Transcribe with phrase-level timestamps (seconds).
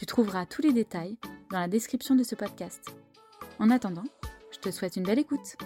[0.00, 1.18] Tu trouveras tous les détails
[1.50, 2.86] dans la description de ce podcast.
[3.58, 4.06] En attendant,
[4.50, 5.58] je te souhaite une belle écoute.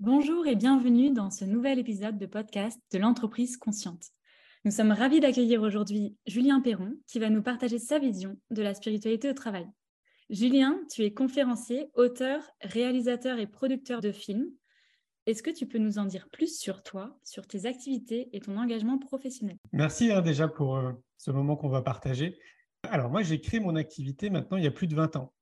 [0.00, 4.06] Bonjour et bienvenue dans ce nouvel épisode de podcast de l'entreprise consciente.
[4.64, 8.72] Nous sommes ravis d'accueillir aujourd'hui Julien Perron qui va nous partager sa vision de la
[8.72, 9.68] spiritualité au travail.
[10.30, 14.48] Julien, tu es conférencier, auteur, réalisateur et producteur de films.
[15.26, 18.58] Est-ce que tu peux nous en dire plus sur toi, sur tes activités et ton
[18.58, 19.56] engagement professionnel?
[19.72, 22.38] Merci hein, déjà pour euh, ce moment qu'on va partager.
[22.90, 25.32] Alors moi, j'ai créé mon activité maintenant il y a plus de 20 ans.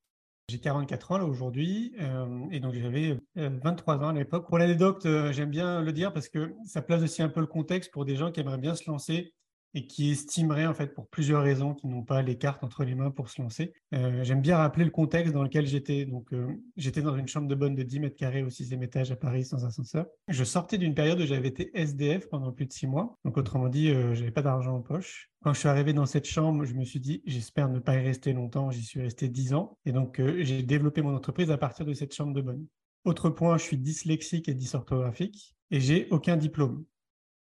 [0.47, 4.47] J'ai 44 ans là aujourd'hui euh, et donc j'avais 23 euh, ans à l'époque.
[4.47, 7.91] Pour l'anecdote, j'aime bien le dire parce que ça place aussi un peu le contexte
[7.91, 9.33] pour des gens qui aimeraient bien se lancer
[9.73, 12.95] et qui estimerait en fait pour plusieurs raisons qui n'ont pas les cartes entre les
[12.95, 13.73] mains pour se lancer.
[13.93, 16.05] Euh, j'aime bien rappeler le contexte dans lequel j'étais.
[16.05, 19.11] Donc euh, j'étais dans une chambre de bonne de 10 mètres carrés au sixième étage
[19.11, 20.05] à Paris sans ascenseur.
[20.27, 23.17] Je sortais d'une période où j'avais été SDF pendant plus de six mois.
[23.25, 25.31] Donc autrement dit, euh, j'avais pas d'argent en poche.
[25.43, 28.03] Quand je suis arrivé dans cette chambre, je me suis dit, j'espère ne pas y
[28.03, 28.69] rester longtemps.
[28.69, 29.77] J'y suis resté dix ans.
[29.85, 32.65] Et donc j'ai développé mon entreprise à partir de cette chambre de bonne.
[33.05, 36.85] Autre point, je suis dyslexique et dysorthographique et j'ai aucun diplôme.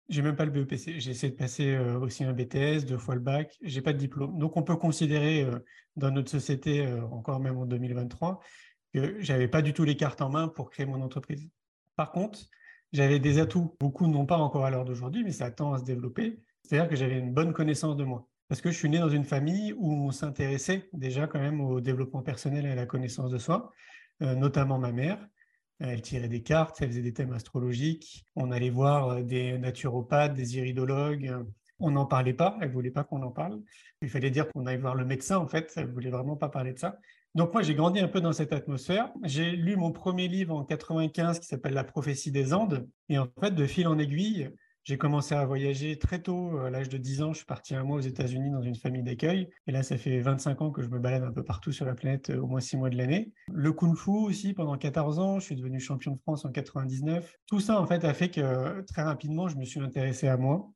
[0.08, 1.00] J'ai même pas le BEPC.
[1.00, 3.58] J'ai essayé de passer euh, aussi un BTS, deux fois le bac.
[3.62, 4.38] J'ai pas de diplôme.
[4.38, 5.60] Donc, on peut considérer euh,
[5.96, 8.40] dans notre société, euh, encore même en 2023,
[8.94, 11.50] que j'avais pas du tout les cartes en main pour créer mon entreprise.
[11.96, 12.40] Par contre,
[12.94, 13.76] j'avais des atouts.
[13.80, 16.40] Beaucoup n'ont pas encore à l'heure d'aujourd'hui, mais ça tend à se développer.
[16.64, 18.28] C'est-à-dire que j'avais une bonne connaissance de moi.
[18.48, 21.82] Parce que je suis né dans une famille où on s'intéressait déjà quand même au
[21.82, 23.72] développement personnel et à la connaissance de soi,
[24.20, 25.18] notamment ma mère.
[25.80, 28.26] Elle tirait des cartes, elle faisait des thèmes astrologiques.
[28.36, 31.36] On allait voir euh, des naturopathes, des iridologues.
[31.80, 33.62] On n'en parlait pas, elle voulait pas qu'on en parle.
[34.02, 36.72] Il fallait dire qu'on aille voir le médecin, en fait, elle voulait vraiment pas parler
[36.72, 36.98] de ça.
[37.34, 39.12] Donc moi, j'ai grandi un peu dans cette atmosphère.
[39.24, 42.88] J'ai lu mon premier livre en 95 qui s'appelle La prophétie des Andes.
[43.10, 44.50] Et en fait, de fil en aiguille,
[44.86, 47.84] j'ai commencé à voyager très tôt, à l'âge de 10 ans, je suis parti un
[47.84, 49.50] mois aux États-Unis dans une famille d'accueil.
[49.66, 51.96] Et là, ça fait 25 ans que je me balade un peu partout sur la
[51.96, 53.32] planète, au moins 6 mois de l'année.
[53.52, 57.36] Le Kung Fu aussi, pendant 14 ans, je suis devenu champion de France en 99.
[57.48, 60.70] Tout ça, en fait, a fait que très rapidement, je me suis intéressé à moi.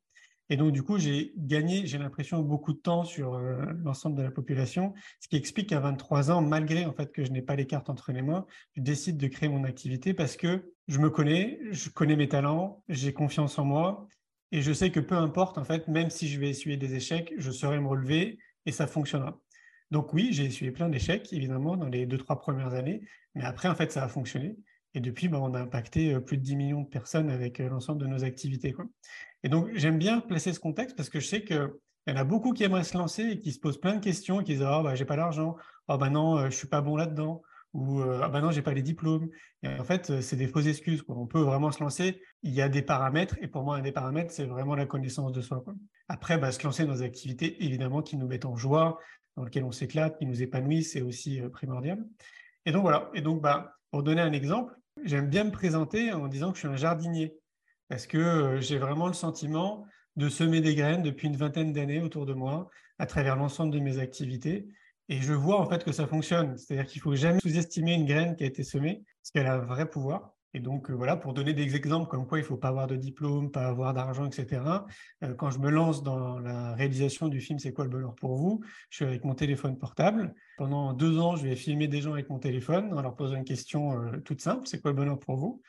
[0.52, 4.22] Et donc, du coup, j'ai gagné, j'ai l'impression, beaucoup de temps sur euh, l'ensemble de
[4.22, 7.54] la population, ce qui explique qu'à 23 ans, malgré en fait que je n'ai pas
[7.54, 8.44] les cartes entre les mains,
[8.76, 12.82] je décide de créer mon activité parce que je me connais, je connais mes talents,
[12.88, 14.08] j'ai confiance en moi
[14.50, 17.32] et je sais que peu importe, en fait, même si je vais essuyer des échecs,
[17.38, 19.40] je saurai me relever et ça fonctionnera.
[19.92, 23.02] Donc oui, j'ai essuyé plein d'échecs, évidemment, dans les deux, trois premières années,
[23.36, 24.56] mais après, en fait, ça a fonctionné.
[24.94, 27.68] Et depuis, bah, on a impacté euh, plus de 10 millions de personnes avec euh,
[27.68, 28.74] l'ensemble de nos activités.
[29.44, 31.70] Et donc, j'aime bien placer ce contexte parce que je sais qu'il
[32.08, 34.38] y en a beaucoup qui aimeraient se lancer et qui se posent plein de questions,
[34.38, 35.54] qui disent Ah, bah, j'ai pas l'argent,
[35.86, 37.42] ah, bah non, euh, je suis pas bon là-dedans,
[37.72, 39.28] ou Ah, bah non, j'ai pas les diplômes.
[39.62, 41.04] Et en fait, c'est des fausses excuses.
[41.08, 42.20] On peut vraiment se lancer.
[42.42, 45.32] Il y a des paramètres, et pour moi, un des paramètres, c'est vraiment la connaissance
[45.32, 45.64] de soi.
[46.08, 48.98] Après, bah, se lancer dans des activités, évidemment, qui nous mettent en joie,
[49.36, 52.04] dans lesquelles on s'éclate, qui nous épanouissent, c'est aussi primordial.
[52.66, 53.10] Et donc, voilà.
[53.14, 56.60] Et donc, bah, pour donner un exemple, j'aime bien me présenter en disant que je
[56.60, 57.34] suis un jardinier,
[57.88, 59.84] parce que euh, j'ai vraiment le sentiment
[60.16, 63.80] de semer des graines depuis une vingtaine d'années autour de moi, à travers l'ensemble de
[63.80, 64.68] mes activités.
[65.10, 66.56] Et je vois en fait que ça fonctionne.
[66.56, 69.58] C'est-à-dire qu'il faut jamais sous-estimer une graine qui a été semée, parce qu'elle a un
[69.58, 70.32] vrai pouvoir.
[70.54, 72.86] Et donc, euh, voilà, pour donner des exemples comme quoi il ne faut pas avoir
[72.86, 74.62] de diplôme, pas avoir d'argent, etc.
[75.24, 78.36] Euh, quand je me lance dans la réalisation du film C'est quoi le bonheur pour
[78.36, 80.34] vous Je suis avec mon téléphone portable.
[80.58, 83.44] Pendant deux ans, je vais filmer des gens avec mon téléphone en leur posant une
[83.44, 85.60] question euh, toute simple C'est quoi le bonheur pour vous?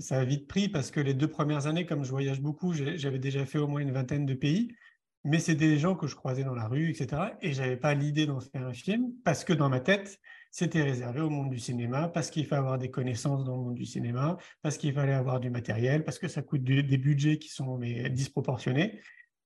[0.00, 3.18] Ça a vite pris parce que les deux premières années, comme je voyage beaucoup, j'avais
[3.18, 4.72] déjà fait au moins une vingtaine de pays.
[5.28, 7.22] Mais c'est des gens que je croisais dans la rue, etc.
[7.42, 10.18] Et je n'avais pas l'idée d'en faire un film parce que dans ma tête,
[10.50, 13.74] c'était réservé au monde du cinéma parce qu'il fallait avoir des connaissances dans le monde
[13.74, 17.50] du cinéma, parce qu'il fallait avoir du matériel, parce que ça coûte des budgets qui
[17.50, 19.02] sont mais, disproportionnés.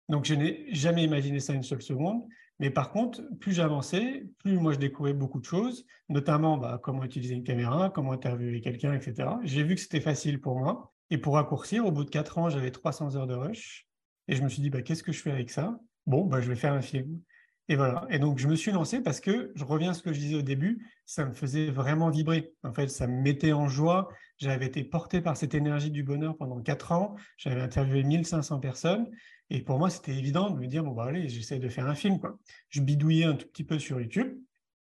[0.08, 2.22] Donc, je n'ai jamais imaginé ça une seule seconde.
[2.60, 7.02] Mais par contre, plus j'avançais, plus moi je découvrais beaucoup de choses, notamment bah, comment
[7.02, 9.30] utiliser une caméra, comment interviewer quelqu'un, etc.
[9.42, 10.92] J'ai vu que c'était facile pour moi.
[11.10, 13.88] Et pour raccourcir, au bout de quatre ans, j'avais 300 heures de rush.
[14.28, 15.78] Et je me suis dit, bah, qu'est-ce que je fais avec ça?
[16.06, 17.20] Bon, bah, je vais faire un film.
[17.68, 18.06] Et voilà.
[18.10, 20.34] Et donc, je me suis lancé parce que, je reviens à ce que je disais
[20.34, 22.52] au début, ça me faisait vraiment vibrer.
[22.64, 24.08] En fait, ça me mettait en joie.
[24.38, 27.14] J'avais été porté par cette énergie du bonheur pendant quatre ans.
[27.36, 29.08] J'avais interviewé 1500 personnes.
[29.50, 31.94] Et pour moi, c'était évident de me dire, bon, bah allez, j'essaie de faire un
[31.94, 32.18] film.
[32.18, 32.38] Quoi.
[32.68, 34.38] Je bidouillais un tout petit peu sur YouTube.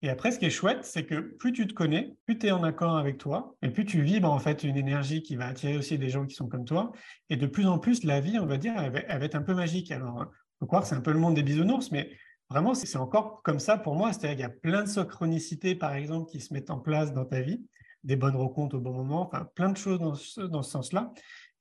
[0.03, 2.51] Et après, ce qui est chouette, c'est que plus tu te connais, plus tu es
[2.51, 5.77] en accord avec toi, et plus tu vibres en fait une énergie qui va attirer
[5.77, 6.91] aussi des gens qui sont comme toi.
[7.29, 9.53] Et de plus en plus, la vie, on va dire, elle va, être un peu
[9.53, 9.91] magique.
[9.91, 10.25] Alors, on
[10.59, 12.09] peut croire que c'est un peu le monde des bisounours, mais
[12.49, 14.11] vraiment, c'est encore comme ça pour moi.
[14.11, 17.25] C'est-à-dire qu'il y a plein de synchronicités, par exemple, qui se mettent en place dans
[17.25, 17.63] ta vie,
[18.03, 21.13] des bonnes rencontres au bon moment, enfin, plein de choses dans ce, dans ce sens-là.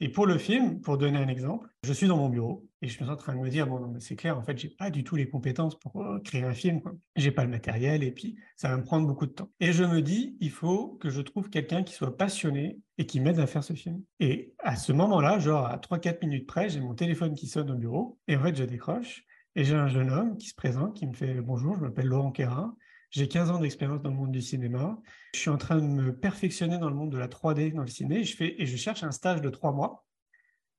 [0.02, 2.92] Et pour le film, pour donner un exemple, je suis dans mon bureau et je
[2.94, 5.14] suis en train de me dire bon, c'est clair, en fait, j'ai pas du tout
[5.14, 6.80] les compétences pour euh, créer un film.
[7.16, 9.50] Je J'ai pas le matériel et puis ça va me prendre beaucoup de temps.
[9.60, 13.20] Et je me dis, il faut que je trouve quelqu'un qui soit passionné et qui
[13.20, 14.02] m'aide à faire ce film.
[14.20, 17.76] Et à ce moment-là, genre à 3-4 minutes près, j'ai mon téléphone qui sonne au
[17.76, 21.06] bureau et en fait, je décroche et j'ai un jeune homme qui se présente, qui
[21.06, 22.74] me fait bonjour, je m'appelle Laurent Quérin.
[23.10, 24.96] J'ai 15 ans d'expérience dans le monde du cinéma.
[25.34, 27.88] Je suis en train de me perfectionner dans le monde de la 3D dans le
[27.88, 28.22] ciné.
[28.22, 30.04] Je, fais, et je cherche un stage de trois mois.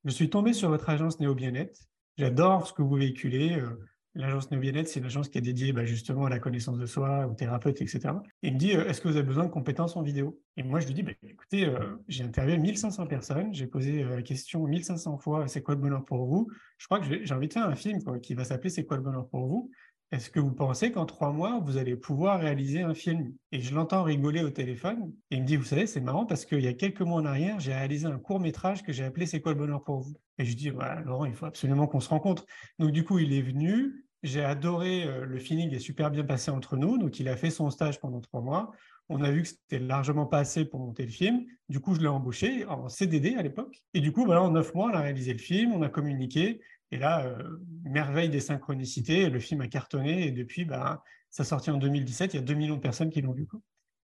[0.05, 1.77] Je suis tombé sur votre agence Néo Bien-être.
[2.17, 3.59] J'adore ce que vous véhiculez.
[3.59, 3.85] Euh,
[4.15, 6.85] l'agence Néo Bien-être, c'est une agence qui est dédiée bah, justement à la connaissance de
[6.85, 7.99] soi, aux thérapeutes, etc.
[8.43, 10.39] Et il me dit, euh, est-ce que vous avez besoin de compétences en vidéo?
[10.55, 14.21] Et moi, je lui dis, bah, écoutez, euh, j'ai interviewé 1500 personnes, j'ai posé la
[14.21, 16.49] question 1500 fois, c'est quoi le bonheur pour vous?
[16.77, 19.03] Je crois que j'ai envie de faire un film qui va s'appeler C'est quoi le
[19.03, 19.69] bonheur pour vous?
[20.11, 23.33] Est-ce que vous pensez qu'en trois mois, vous allez pouvoir réaliser un film?
[23.53, 26.43] Et je l'entends rigoler au téléphone et il me dit, vous savez, c'est marrant parce
[26.45, 29.25] qu'il y a quelques mois en arrière, j'ai réalisé un court métrage que j'ai appelé
[29.25, 30.13] C'est quoi le bonheur pour vous?
[30.37, 32.45] Et je dis, bah, Laurent, il faut absolument qu'on se rencontre.
[32.77, 36.51] Donc du coup, il est venu, j'ai adoré, euh, le feeling est super bien passé
[36.51, 38.71] entre nous, donc il a fait son stage pendant trois mois.
[39.07, 41.45] On a vu que c'était largement pas assez pour monter le film.
[41.69, 43.81] Du coup, je l'ai embauché en CDD à l'époque.
[43.93, 46.61] Et du coup, voilà, en neuf mois, on a réalisé le film, on a communiqué.
[46.91, 51.71] Et là, euh, merveille des synchronicités, le film a cartonné et depuis, bah, ça sorti
[51.71, 53.47] en 2017, il y a 2 millions de personnes qui l'ont vu.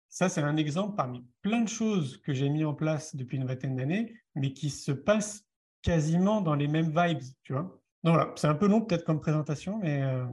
[0.10, 3.46] Ça, c'est un exemple parmi plein de choses que j'ai mis en place depuis une
[3.46, 5.46] vingtaine d'années, mais qui se passent
[5.82, 7.82] quasiment dans les mêmes vibes, tu vois.
[8.04, 10.26] Donc voilà, c'est un peu long peut-être comme présentation, mais euh,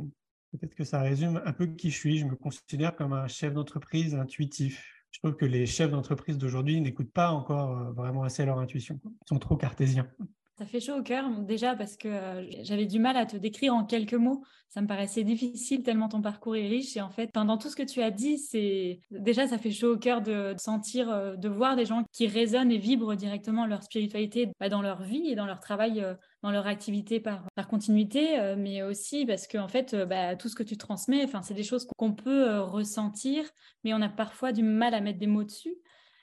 [0.52, 2.18] peut-être que ça résume un peu qui je suis.
[2.18, 4.84] Je me considère comme un chef d'entreprise intuitif.
[5.10, 9.00] Je trouve que les chefs d'entreprise d'aujourd'hui n'écoutent pas encore euh, vraiment assez leur intuition.
[9.04, 10.08] Ils sont trop cartésiens.
[10.56, 13.74] Ça fait chaud au cœur, déjà parce que euh, j'avais du mal à te décrire
[13.74, 14.44] en quelques mots.
[14.68, 16.96] Ça me paraissait difficile tellement ton parcours est riche.
[16.96, 19.94] Et en fait, dans tout ce que tu as dit, c'est déjà ça fait chaud
[19.94, 23.82] au cœur de, sentir, euh, de voir des gens qui résonnent et vibrent directement leur
[23.82, 26.14] spiritualité bah, dans leur vie et dans leur travail, euh,
[26.44, 30.62] dans leur activité par, continuité, mais aussi parce que en fait, bah, tout ce que
[30.62, 33.44] tu transmets, enfin, c'est des choses qu'on peut ressentir,
[33.82, 35.74] mais on a parfois du mal à mettre des mots dessus.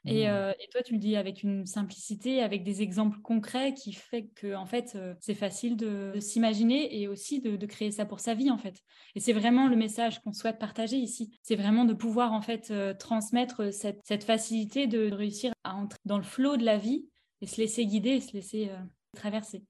[0.04, 0.10] Mmh.
[0.10, 4.56] Et, toi, tu le dis avec une simplicité, avec des exemples concrets qui fait que,
[4.56, 8.58] en fait, c'est facile de, s'imaginer et aussi de, créer ça pour sa vie, en
[8.58, 8.82] fait.
[9.16, 11.38] Et c'est vraiment le message qu'on souhaite partager ici.
[11.44, 16.24] C'est vraiment de pouvoir, en fait, transmettre cette, facilité de réussir à entrer dans le
[16.24, 17.08] flot de la vie
[17.42, 18.70] et se laisser guider, se laisser
[19.16, 19.64] traverser.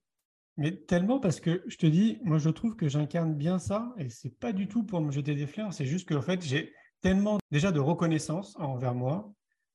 [0.56, 4.08] Mais tellement parce que je te dis, moi, je trouve que j'incarne bien ça et
[4.08, 7.38] c'est pas du tout pour me jeter des fleurs, c'est juste qu'en fait, j'ai tellement
[7.50, 9.32] déjà de reconnaissance envers moi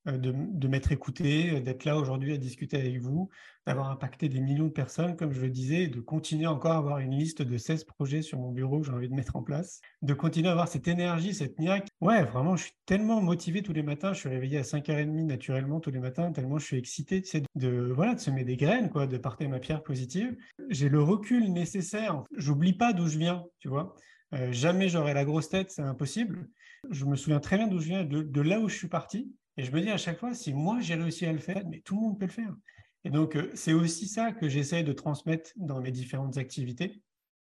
[0.08, 3.30] euh, de, m'être écouté, euh, d'être là aujourd'hui à discuter avec vous,
[3.66, 7.00] d'avoir impacté des millions de personnes, comme je le disais, de continuer encore à avoir
[7.00, 9.82] une liste de 16 projets sur mon bureau que j'ai envie de mettre en place,
[10.02, 11.90] de continuer à avoir cette énergie, cette niaque.
[12.00, 14.14] Ouais, vraiment, je suis tellement motivé tous les matins.
[14.14, 17.22] Je suis réveillé à 5h30 naturellement tous les matins, tellement je suis excité
[17.56, 20.38] de, voilà, de semer des graines, quoi, de porter ma pierre positive.
[20.70, 22.24] J'ai le recul nécessaire.
[22.36, 23.96] J'oublie pas d'où je viens, tu vois.
[24.34, 26.50] Euh, jamais j'aurai la grosse tête, c'est impossible.
[26.90, 29.34] Je me souviens très bien d'où je viens, de là où je suis parti.
[29.58, 31.82] Et je me dis à chaque fois, si moi j'ai réussi à le faire, mais
[31.82, 32.56] tout le monde peut le faire.
[33.04, 37.02] Et donc, euh, c'est aussi ça que j'essaie de transmettre dans mes différentes activités,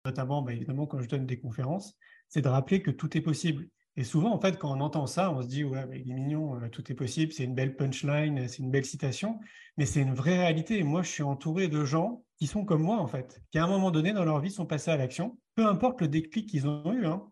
[0.05, 1.95] notamment, bah, évidemment, quand je donne des conférences,
[2.27, 3.67] c'est de rappeler que tout est possible.
[3.95, 6.15] Et souvent, en fait, quand on entend ça, on se dit, ouais, mais il est
[6.15, 9.39] mignon, euh, tout est possible, c'est une belle punchline, c'est une belle citation,
[9.77, 10.79] mais c'est une vraie réalité.
[10.79, 13.63] Et moi, je suis entouré de gens qui sont comme moi, en fait, qui à
[13.63, 16.67] un moment donné dans leur vie sont passés à l'action, peu importe le déclic qu'ils
[16.67, 17.05] ont eu.
[17.05, 17.23] Hein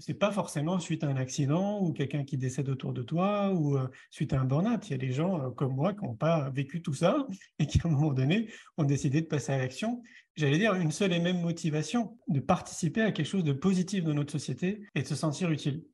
[0.00, 3.76] c'est pas forcément suite à un accident ou quelqu'un qui décède autour de toi ou
[3.76, 4.88] euh, suite à un burn-out.
[4.88, 7.26] Il y a des gens euh, comme moi qui n'ont pas vécu tout ça
[7.58, 10.02] et qui, à un moment donné, ont décidé de passer à l'action.
[10.36, 14.14] J'allais dire une seule et même motivation, de participer à quelque chose de positif dans
[14.14, 15.84] notre société et de se sentir utile.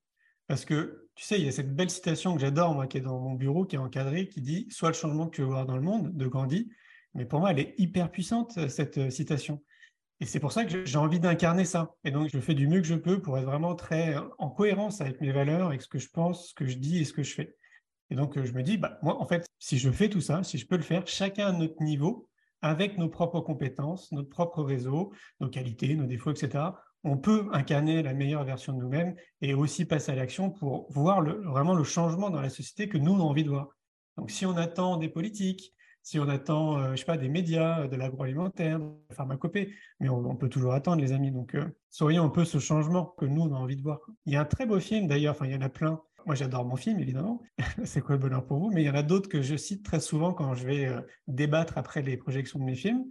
[0.47, 3.01] Parce que, tu sais, il y a cette belle citation que j'adore, moi, qui est
[3.01, 5.67] dans mon bureau, qui est encadrée, qui dit «Sois le changement que tu veux voir
[5.67, 6.71] dans le monde» de Gandhi.
[7.15, 9.63] Mais pour moi, elle est hyper puissante, cette euh, citation.
[10.21, 11.95] Et c'est pour ça que j'ai envie d'incarner ça.
[12.05, 15.01] Et donc, je fais du mieux que je peux pour être vraiment très en cohérence
[15.01, 17.23] avec mes valeurs, avec ce que je pense, ce que je dis et ce que
[17.23, 17.57] je fais.
[18.09, 20.59] Et donc, je me dis, bah, moi, en fait, si je fais tout ça, si
[20.59, 22.29] je peux le faire, chacun à notre niveau,
[22.63, 26.65] avec nos propres compétences, notre propre réseau, nos qualités, nos défauts, etc.,
[27.05, 31.23] on peut incarner la meilleure version de nous-mêmes et aussi passer à l'action pour voir
[31.23, 33.69] vraiment le changement dans la société que nous, on a envie de voir.
[34.17, 35.75] Donc, si on attend des politiques,
[36.07, 40.09] si on attend, euh, je sais pas, des médias, de l'agroalimentaire, de la pharmacopée, mais
[40.09, 41.33] on, peut toujours attendre, les amis.
[41.33, 43.99] Donc, euh, soyons un peu ce changement que nous, on a envie de voir.
[44.25, 46.01] Il y a un très beau film, d'ailleurs, enfin, il y en a plein.
[46.25, 47.43] Moi, j'adore mon film, évidemment.
[47.85, 48.71] C'est quoi le bonheur pour vous?
[48.71, 51.01] Mais il y en a d'autres que je cite très souvent quand je vais euh,
[51.27, 53.05] débattre après les projections de mes films.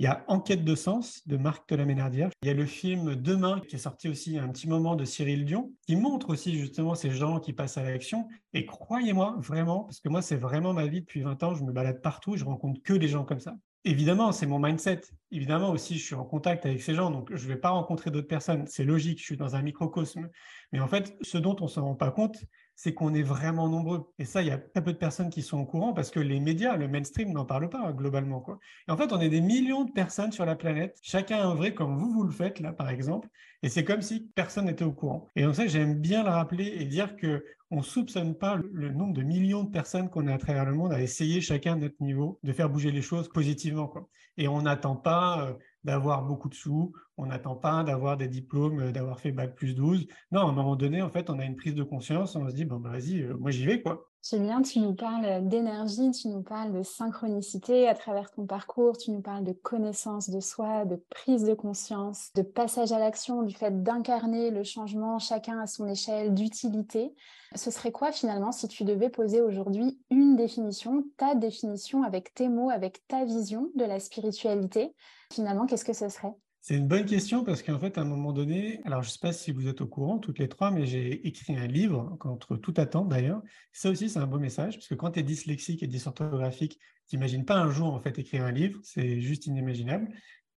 [0.00, 2.30] Il y a Enquête de sens de Marc de la Ménardière.
[2.40, 5.44] Il y a le film Demain qui est sorti aussi un petit moment de Cyril
[5.44, 8.26] Dion qui montre aussi justement ces gens qui passent à l'action.
[8.54, 11.70] Et croyez-moi vraiment, parce que moi c'est vraiment ma vie depuis 20 ans, je me
[11.70, 13.56] balade partout, je rencontre que des gens comme ça.
[13.84, 15.02] Évidemment, c'est mon mindset.
[15.32, 18.10] Évidemment aussi, je suis en contact avec ces gens, donc je ne vais pas rencontrer
[18.10, 18.66] d'autres personnes.
[18.68, 20.30] C'est logique, je suis dans un microcosme.
[20.72, 22.38] Mais en fait, ce dont on ne se rend pas compte,
[22.82, 24.10] c'est qu'on est vraiment nombreux.
[24.18, 26.18] Et ça, il y a très peu de personnes qui sont au courant parce que
[26.18, 28.40] les médias, le mainstream n'en parle pas globalement.
[28.40, 28.58] Quoi.
[28.88, 31.74] Et en fait, on est des millions de personnes sur la planète, chacun un vrai
[31.74, 33.28] comme vous, vous le faites là, par exemple.
[33.62, 35.26] Et c'est comme si personne n'était au courant.
[35.36, 39.12] Et donc ça, j'aime bien le rappeler et dire que on soupçonne pas le nombre
[39.12, 42.02] de millions de personnes qu'on a à travers le monde à essayer chacun à notre
[42.02, 43.88] niveau de faire bouger les choses positivement.
[43.88, 44.08] Quoi.
[44.38, 45.52] Et on n'attend pas euh,
[45.84, 49.74] d'avoir beaucoup de sous, on n'attend pas d'avoir des diplômes, euh, d'avoir fait bac plus
[49.74, 50.06] 12.
[50.32, 52.54] Non, à un moment donné, en fait, on a une prise de conscience, on se
[52.54, 54.09] dit, bon, bah, vas-y, euh, moi j'y vais, quoi.
[54.22, 59.12] Julien, tu nous parles d'énergie, tu nous parles de synchronicité à travers ton parcours, tu
[59.12, 63.54] nous parles de connaissance de soi, de prise de conscience, de passage à l'action, du
[63.54, 67.14] fait d'incarner le changement chacun à son échelle, d'utilité.
[67.54, 72.50] Ce serait quoi finalement si tu devais poser aujourd'hui une définition, ta définition avec tes
[72.50, 74.94] mots, avec ta vision de la spiritualité?
[75.32, 76.36] Finalement, qu'est-ce que ce serait?
[76.62, 79.18] C'est une bonne question parce qu'en fait, à un moment donné, alors je ne sais
[79.18, 82.56] pas si vous êtes au courant, toutes les trois, mais j'ai écrit un livre contre
[82.56, 83.42] toute attente d'ailleurs.
[83.72, 87.16] Ça aussi, c'est un beau message parce que quand tu es dyslexique et dysorthographique, tu
[87.16, 90.08] n'imagines pas un jour en fait écrire un livre, c'est juste inimaginable.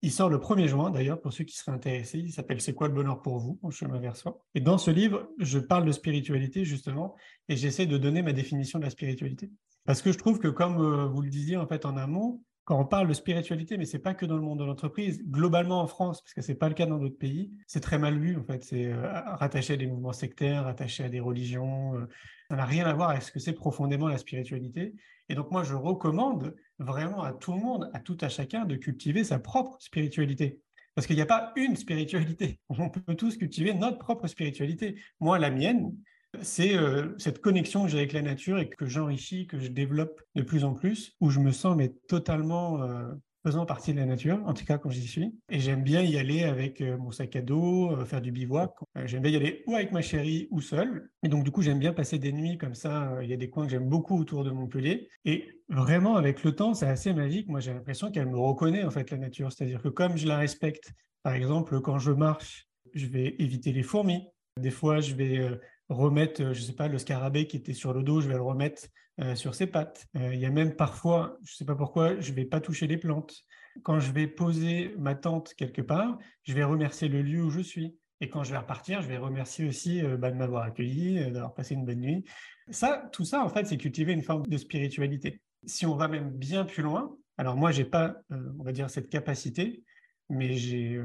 [0.01, 2.17] Il sort le 1er juin d'ailleurs pour ceux qui seraient intéressés.
[2.17, 3.59] Il s'appelle C'est quoi le bonheur pour vous?
[3.61, 4.43] En chemin vers soi.
[4.55, 7.15] Et dans ce livre, je parle de spiritualité justement
[7.47, 9.51] et j'essaie de donner ma définition de la spiritualité.
[9.85, 12.85] Parce que je trouve que comme euh, vous le disiez en fait en amont, on
[12.85, 16.21] parle de spiritualité, mais c'est pas que dans le monde de l'entreprise, globalement en France,
[16.21, 18.63] parce que c'est pas le cas dans d'autres pays, c'est très mal vu en fait.
[18.63, 19.01] C'est euh,
[19.35, 21.95] rattaché à des mouvements sectaires, rattaché à des religions.
[21.95, 22.07] Euh,
[22.49, 24.95] ça n'a rien à voir avec ce que c'est profondément la spiritualité.
[25.29, 28.75] Et donc moi, je recommande vraiment à tout le monde, à tout à chacun, de
[28.75, 30.59] cultiver sa propre spiritualité.
[30.95, 32.59] Parce qu'il n'y a pas une spiritualité.
[32.69, 34.99] On peut tous cultiver notre propre spiritualité.
[35.19, 35.95] Moi, la mienne,
[36.41, 40.21] c'est euh, cette connexion que j'ai avec la nature et que j'enrichis, que je développe
[40.35, 43.11] de plus en plus, où je me sens mais totalement euh,
[43.43, 45.35] faisant partie de la nature, en tout cas quand j'y suis.
[45.49, 48.71] Et j'aime bien y aller avec euh, mon sac à dos, faire du bivouac.
[49.05, 51.09] j'aime bien y aller ou avec ma chérie ou seul.
[51.23, 53.17] Et donc du coup, j'aime bien passer des nuits comme ça.
[53.21, 55.09] Il y a des coins que j'aime beaucoup autour de Montpellier.
[55.25, 57.49] Et vraiment, avec le temps, c'est assez magique.
[57.49, 59.51] Moi, j'ai l'impression qu'elle me reconnaît, en fait, la nature.
[59.51, 63.83] C'est-à-dire que comme je la respecte, par exemple, quand je marche, je vais éviter les
[63.83, 64.27] fourmis.
[64.59, 65.59] Des fois, je vais
[65.91, 68.35] remettre, euh, je ne sais pas, le scarabée qui était sur le dos, je vais
[68.35, 68.83] le remettre
[69.19, 70.07] euh, sur ses pattes.
[70.15, 72.61] Euh, il y a même parfois, je ne sais pas pourquoi, je ne vais pas
[72.61, 73.35] toucher les plantes.
[73.83, 77.61] Quand je vais poser ma tente quelque part, je vais remercier le lieu où je
[77.61, 77.95] suis.
[78.19, 81.73] Et quand je vais repartir, je vais remercier aussi bah, de m'avoir accueilli, d'avoir passé
[81.73, 82.23] une bonne nuit.
[82.69, 85.41] Ça, tout ça, en fait, c'est cultiver une forme de spiritualité.
[85.65, 89.09] Si on va même bien plus loin, alors moi, j'ai pas, on va dire, cette
[89.09, 89.83] capacité,
[90.29, 91.01] mais j'ai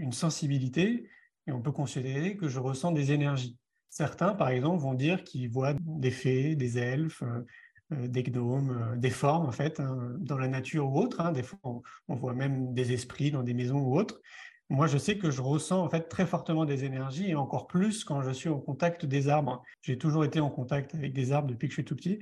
[0.00, 1.08] une sensibilité
[1.46, 3.56] et on peut considérer que je ressens des énergies.
[3.90, 7.44] Certains, par exemple, vont dire qu'ils voient des fées, des elfes, euh,
[7.92, 11.20] euh, des gnomes, euh, des formes, en fait, hein, dans la nature ou autre.
[11.20, 11.32] Hein.
[11.32, 14.20] Des fois, on, voit même des esprits dans des maisons ou autres.
[14.68, 18.04] Moi, je sais que je ressens en fait très fortement des énergies et encore plus
[18.04, 19.62] quand je suis au contact des arbres.
[19.80, 22.18] J'ai toujours été en contact avec des arbres depuis que je suis tout petit.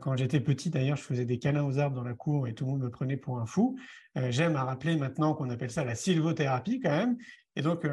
[0.00, 2.64] Quand j'étais petit, d'ailleurs, je faisais des câlins aux arbres dans la cour et tout
[2.64, 3.76] le monde me prenait pour un fou.
[4.30, 7.18] J'aime à rappeler maintenant qu'on appelle ça la sylvothérapie quand même.
[7.54, 7.86] Et donc,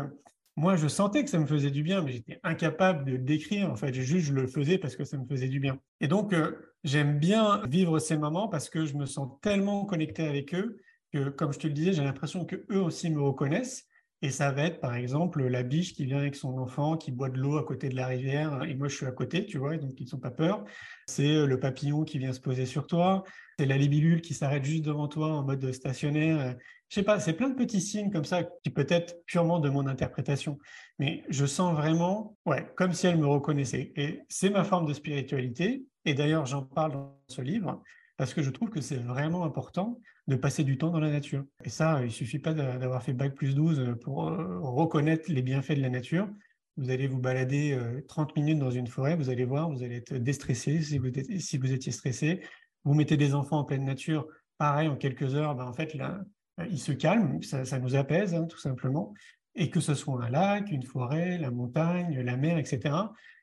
[0.57, 3.71] moi, je sentais que ça me faisait du bien, mais j'étais incapable de le décrire.
[3.71, 5.79] En fait, juste, je le faisais parce que ça me faisait du bien.
[6.01, 6.51] Et donc, euh,
[6.83, 10.77] j'aime bien vivre ces moments parce que je me sens tellement connecté avec eux
[11.13, 13.87] que, comme je te le disais, j'ai l'impression que eux aussi me reconnaissent.
[14.21, 17.29] Et ça va être, par exemple, la biche qui vient avec son enfant, qui boit
[17.29, 19.77] de l'eau à côté de la rivière, et moi je suis à côté, tu vois,
[19.77, 20.63] donc ils ne sont pas peur.
[21.07, 23.23] C'est euh, le papillon qui vient se poser sur toi.
[23.57, 26.55] C'est la libellule qui s'arrête juste devant toi en mode stationnaire
[26.91, 29.69] je sais pas, c'est plein de petits signes comme ça qui peut être purement de
[29.69, 30.59] mon interprétation,
[30.99, 33.93] mais je sens vraiment, ouais, comme si elle me reconnaissait.
[33.95, 35.85] Et c'est ma forme de spiritualité.
[36.03, 37.81] Et d'ailleurs, j'en parle dans ce livre
[38.21, 41.43] parce que je trouve que c'est vraiment important de passer du temps dans la nature.
[41.63, 45.71] Et ça, il suffit pas d'avoir fait bac plus 12 pour euh, reconnaître les bienfaits
[45.71, 46.29] de la nature.
[46.77, 47.75] Vous allez vous balader
[48.07, 51.07] 30 euh, minutes dans une forêt, vous allez voir, vous allez être déstressé si vous,
[51.39, 52.41] si vous étiez stressé.
[52.83, 54.27] Vous mettez des enfants en pleine nature,
[54.59, 56.19] pareil, en quelques heures, ben en fait, là,
[56.59, 59.15] euh, il se calme, ça, nous apaise hein, tout simplement.
[59.55, 62.93] Et que ce soit un lac, une forêt, la montagne, la mer, etc.,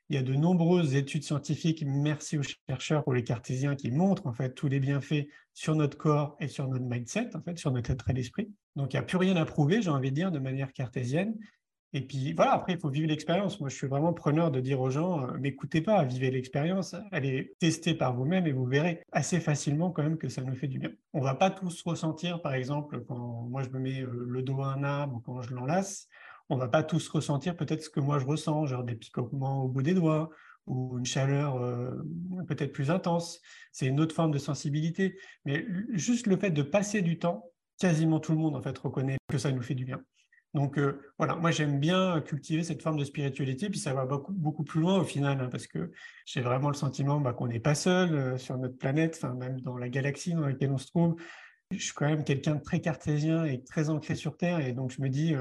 [0.09, 4.25] Il y a de nombreuses études scientifiques, merci aux chercheurs, ou les cartésiens, qui montrent
[4.25, 7.71] en fait tous les bienfaits sur notre corps et sur notre mindset, en fait, sur
[7.71, 8.49] notre état d'esprit.
[8.75, 11.35] Donc il n'y a plus rien à prouver, j'ai envie de dire, de manière cartésienne.
[11.93, 13.59] Et puis voilà, après, il faut vivre l'expérience.
[13.59, 17.53] Moi, je suis vraiment preneur de dire aux gens, euh, m'écoutez pas, vivez l'expérience, allez
[17.59, 20.79] tester par vous-même et vous verrez assez facilement quand même que ça nous fait du
[20.79, 20.91] bien.
[21.13, 24.61] On va pas tous ressentir, par exemple, quand moi je me mets euh, le dos
[24.61, 26.07] à un arbre ou quand je l'enlace,
[26.49, 29.67] on va pas tous ressentir peut-être ce que moi je ressens, genre des picotements au
[29.67, 30.29] bout des doigts
[30.65, 31.91] ou une chaleur euh,
[32.47, 33.41] peut-être plus intense.
[33.71, 35.17] C'est une autre forme de sensibilité.
[35.45, 39.17] Mais juste le fait de passer du temps, quasiment tout le monde en fait reconnaît
[39.27, 40.01] que ça nous fait du bien.
[40.55, 44.33] Donc euh, voilà, moi j'aime bien cultiver cette forme de spiritualité, puis ça va beaucoup,
[44.33, 45.91] beaucoup plus loin au final, hein, parce que
[46.25, 49.77] j'ai vraiment le sentiment bah, qu'on n'est pas seul euh, sur notre planète, même dans
[49.77, 51.15] la galaxie dans laquelle on se trouve.
[51.71, 54.89] Je suis quand même quelqu'un de très cartésien et très ancré sur Terre, et donc
[54.89, 55.35] je me dis,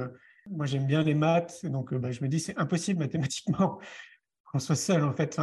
[0.51, 3.79] moi j'aime bien les maths, donc bah, je me dis c'est impossible mathématiquement
[4.45, 5.39] qu'on soit seul en fait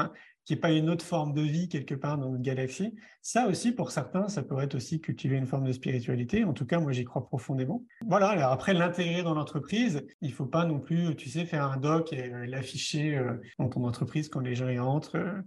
[0.45, 2.93] qu'il n'y ait pas une autre forme de vie quelque part dans notre galaxie.
[3.21, 6.43] Ça aussi, pour certains, ça pourrait être aussi cultiver une forme de spiritualité.
[6.43, 7.83] En tout cas, moi, j'y crois profondément.
[8.05, 11.65] Voilà, alors après, l'intégrer dans l'entreprise, il ne faut pas non plus, tu sais, faire
[11.65, 15.17] un doc et euh, l'afficher euh, dans ton entreprise quand les gens y entrent.
[15.17, 15.41] Euh,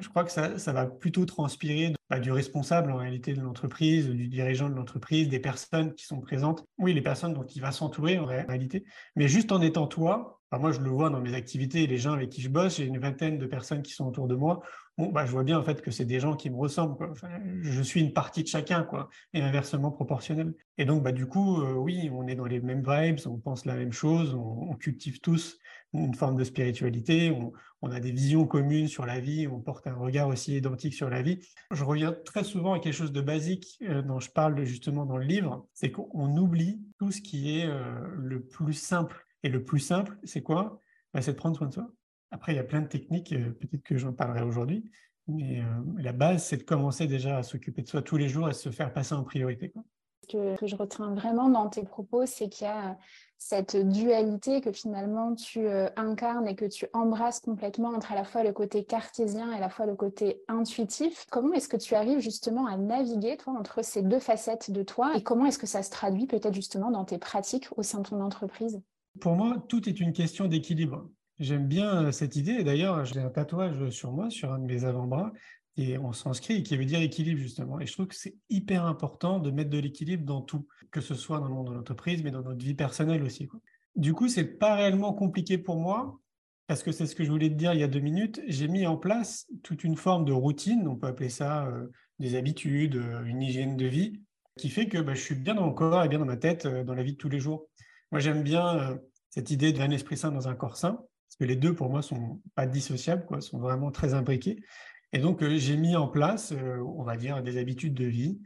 [0.00, 4.28] je crois que ça, va plutôt transpirer bah, du responsable en réalité de l'entreprise, du
[4.28, 6.64] dirigeant de l'entreprise, des personnes qui sont présentes.
[6.78, 8.84] Oui, les personnes dont il va s'entourer en réalité.
[9.16, 12.30] Mais juste en étant toi, moi, je le vois dans mes activités, les gens avec
[12.30, 14.60] qui je bosse, j'ai une vingtaine de personnes qui sont autour de moi.
[14.96, 16.96] Bon, bah, je vois bien en fait que c'est des gens qui me ressemblent.
[17.62, 20.54] je suis une partie de chacun, quoi, et inversement proportionnel.
[20.78, 23.64] Et donc, bah, du coup, euh, oui, on est dans les mêmes vibes, on pense
[23.64, 25.58] la même chose, on, cultive tous
[25.94, 27.30] une forme de spiritualité,
[27.82, 31.10] on, a des visions communes sur la vie, on porte un regard aussi identique sur
[31.10, 31.38] la vie.
[31.70, 35.18] Je reviens très souvent à quelque chose de basique euh, dont je parle justement dans
[35.18, 39.62] le livre, c'est qu'on oublie tout ce qui est euh, le plus simple et le
[39.62, 40.80] plus simple, c'est quoi?
[41.12, 41.90] Bah, C'est de prendre soin de soi.
[42.30, 44.90] Après, il y a plein de techniques, euh, peut-être que j'en parlerai aujourd'hui,
[45.28, 45.62] mais
[45.96, 48.70] la base, c'est de commencer déjà à s'occuper de soi tous les jours et se
[48.70, 49.72] faire passer en priorité.
[50.26, 52.96] Que je retiens vraiment dans tes propos, c'est qu'il y a
[53.38, 58.24] cette dualité que finalement tu euh, incarnes et que tu embrasses complètement entre à la
[58.24, 61.26] fois le côté cartésien et à la fois le côté intuitif.
[61.30, 65.14] Comment est-ce que tu arrives justement à naviguer toi entre ces deux facettes de toi
[65.14, 68.08] et comment est-ce que ça se traduit peut-être justement dans tes pratiques au sein de
[68.08, 68.80] ton entreprise?
[69.20, 71.06] Pour moi, tout est une question d'équilibre.
[71.38, 72.62] J'aime bien euh, cette idée.
[72.62, 75.32] D'ailleurs, j'ai un tatouage sur moi, sur un de mes avant-bras,
[75.76, 77.80] et on sanskrit, qui veut dire équilibre, justement.
[77.80, 81.14] Et je trouve que c'est hyper important de mettre de l'équilibre dans tout, que ce
[81.14, 83.48] soit dans le monde de l'entreprise, mais dans notre vie personnelle aussi.
[83.96, 86.20] Du coup, c'est pas réellement compliqué pour moi,
[86.66, 88.40] parce que c'est ce que je voulais te dire il y a deux minutes.
[88.46, 92.36] J'ai mis en place toute une forme de routine, on peut appeler ça euh, des
[92.36, 94.20] habitudes, euh, une hygiène de vie,
[94.56, 96.66] qui fait que bah, je suis bien dans mon corps et bien dans ma tête
[96.66, 97.68] dans la vie de tous les jours.
[98.12, 98.96] Moi, j'aime bien euh,
[99.30, 102.00] cette idée d'un esprit sain dans un corps sain, parce que les deux, pour moi,
[102.00, 104.62] sont pas dissociables, quoi, sont vraiment très imbriqués.
[105.14, 108.40] Et donc, euh, j'ai mis en place, euh, on va dire, des habitudes de vie.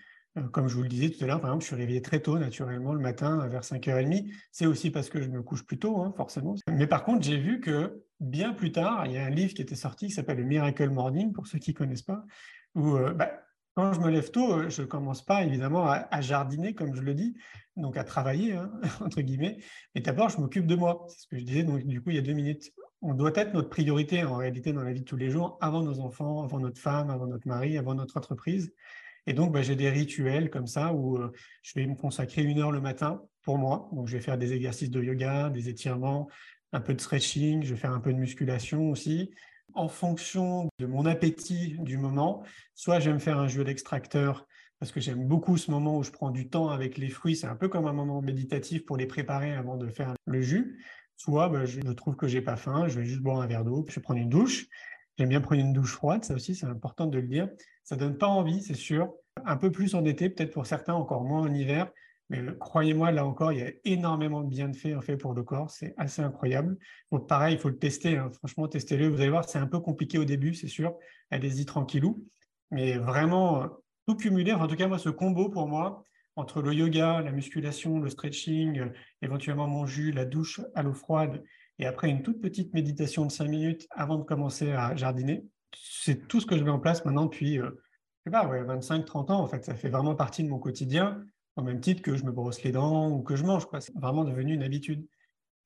[0.52, 2.38] comme je vous le disais tout à l'heure, par exemple, je suis réveillé très tôt,
[2.38, 4.30] naturellement, le matin, vers 5h30.
[4.52, 6.54] C'est aussi parce que je me couche plus tôt, hein, forcément.
[6.70, 9.62] Mais par contre, j'ai vu que bien plus tard, il y a un livre qui
[9.62, 12.24] était sorti qui s'appelle le Miracle Morning, pour ceux qui ne connaissent pas,
[12.76, 13.32] où bah,
[13.74, 17.14] quand je me lève tôt, je ne commence pas évidemment à, jardiner, comme je le
[17.14, 17.36] dis,
[17.76, 19.58] donc à travailler, hein, entre guillemets.
[19.94, 21.06] Mais d'abord, je m'occupe de moi.
[21.08, 22.72] C'est ce que je disais, donc du coup, il y a deux minutes.
[23.00, 25.82] On doit être notre priorité en réalité dans la vie de tous les jours, avant
[25.82, 28.72] nos enfants, avant notre femme, avant notre mari, avant notre entreprise.
[29.26, 31.30] Et donc, bah, j'ai des rituels comme ça où euh,
[31.62, 33.88] je vais me consacrer une heure le matin pour moi.
[33.92, 36.28] Donc, je vais faire des exercices de yoga, des étirements,
[36.72, 39.30] un peu de stretching, je vais faire un peu de musculation aussi
[39.74, 42.42] en fonction de mon appétit du moment.
[42.74, 44.46] Soit j'aime faire un jus d'extracteur
[44.78, 47.36] parce que j'aime beaucoup ce moment où je prends du temps avec les fruits.
[47.36, 50.84] C'est un peu comme un moment méditatif pour les préparer avant de faire le jus.
[51.18, 53.84] Soit bah, je trouve que j'ai pas faim, je vais juste boire un verre d'eau,
[53.88, 54.66] je vais prendre une douche.
[55.18, 57.48] J'aime bien prendre une douche froide, ça aussi c'est important de le dire.
[57.82, 59.12] Ça donne pas envie, c'est sûr.
[59.44, 61.90] Un peu plus en été, peut-être pour certains, encore moins en hiver.
[62.30, 65.70] Mais croyez-moi, là encore, il y a énormément de bienfaits en fait pour le corps.
[65.70, 66.78] C'est assez incroyable.
[67.26, 68.16] Pareil, il faut le tester.
[68.16, 68.30] Hein.
[68.32, 69.08] Franchement, testez-le.
[69.08, 70.94] Vous allez voir, c'est un peu compliqué au début, c'est sûr.
[71.30, 72.24] Allez-y tranquillou.
[72.70, 73.66] Mais vraiment,
[74.06, 74.52] tout cumulé.
[74.52, 76.04] en tout cas, moi, ce combo pour moi,
[76.38, 81.42] entre le yoga, la musculation, le stretching, éventuellement mon jus, la douche à l'eau froide,
[81.80, 85.44] et après une toute petite méditation de 5 minutes avant de commencer à jardiner,
[85.76, 87.70] c'est tout ce que je mets en place maintenant depuis, euh,
[88.30, 89.40] pas, 25-30 ans.
[89.40, 91.24] En fait, ça fait vraiment partie de mon quotidien
[91.56, 93.66] au même titre que je me brosse les dents ou que je mange.
[93.80, 95.06] C'est vraiment devenu une habitude.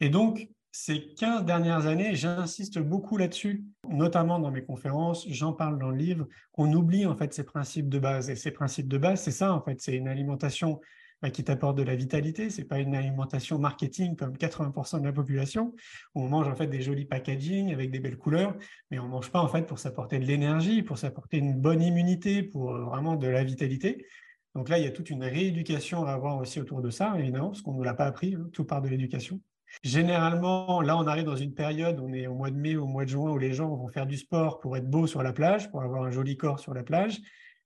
[0.00, 5.78] Et donc, ces 15 dernières années, j'insiste beaucoup là-dessus, notamment dans mes conférences, j'en parle
[5.78, 8.30] dans le livre, on oublie en fait ces principes de base.
[8.30, 10.80] Et ces principes de base, c'est ça en fait, c'est une alimentation
[11.20, 12.48] bah, qui t'apporte de la vitalité.
[12.48, 15.74] C'est pas une alimentation marketing comme 80% de la population,
[16.14, 18.56] où on mange en fait des jolis packaging avec des belles couleurs,
[18.90, 22.42] mais on mange pas en fait pour s'apporter de l'énergie, pour s'apporter une bonne immunité,
[22.42, 24.06] pour euh, vraiment de la vitalité.
[24.54, 27.48] Donc là, il y a toute une rééducation à avoir aussi autour de ça, évidemment,
[27.48, 29.40] parce qu'on ne l'a pas appris, hein, tout part de l'éducation.
[29.82, 33.04] Généralement, là, on arrive dans une période, on est au mois de mai, au mois
[33.04, 35.70] de juin, où les gens vont faire du sport pour être beaux sur la plage,
[35.70, 37.20] pour avoir un joli corps sur la plage.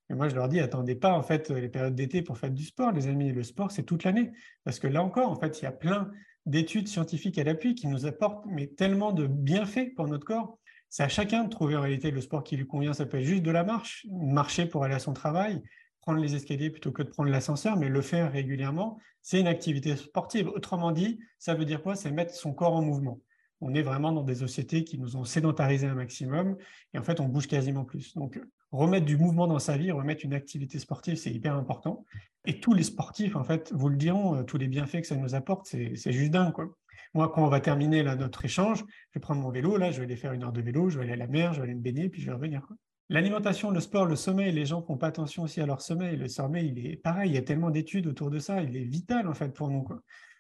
[0.09, 2.65] Et moi, je leur dis, attendez pas en fait les périodes d'été pour faire du
[2.65, 3.33] sport, les amis.
[3.33, 4.31] Le sport, c'est toute l'année.
[4.65, 6.11] Parce que là encore, en fait, il y a plein
[6.47, 10.59] d'études scientifiques à l'appui qui nous apportent mais tellement de bienfaits pour notre corps.
[10.89, 12.93] C'est à chacun de trouver en réalité le sport qui lui convient.
[12.93, 15.61] Ça peut être juste de la marche, marcher pour aller à son travail,
[16.07, 19.97] prendre les escaliers plutôt que de prendre l'ascenseur, mais le faire régulièrement, c'est une activité
[19.97, 20.49] sportive.
[20.49, 21.97] Autrement dit, ça veut dire quoi?
[21.97, 23.21] C'est mettre son corps en mouvement.
[23.61, 26.57] On est vraiment dans des sociétés qui nous ont sédentarisé un maximum
[26.95, 28.15] et en fait, on bouge quasiment plus.
[28.15, 28.41] Donc,
[28.71, 32.05] remettre du mouvement dans sa vie, remettre une activité sportive, c'est hyper important.
[32.45, 35.17] Et tous les sportifs, en fait, vous le diront, euh, tous les bienfaits que ça
[35.17, 36.53] nous apporte, c'est juste dingue.
[36.53, 36.69] Quoi.
[37.15, 39.99] Moi, quand on va terminer là, notre échange, je vais prendre mon vélo, là, je
[39.99, 41.65] vais aller faire une heure de vélo, je vais aller à la mer, je vais
[41.65, 42.65] aller me baigner, puis je vais revenir.
[43.09, 46.17] L'alimentation, le sport, le sommeil, les gens font pas attention aussi à leur sommeil.
[46.17, 48.85] Le sommeil, il est pareil, il y a tellement d'études autour de ça, il est
[48.85, 49.87] vital en fait pour nous.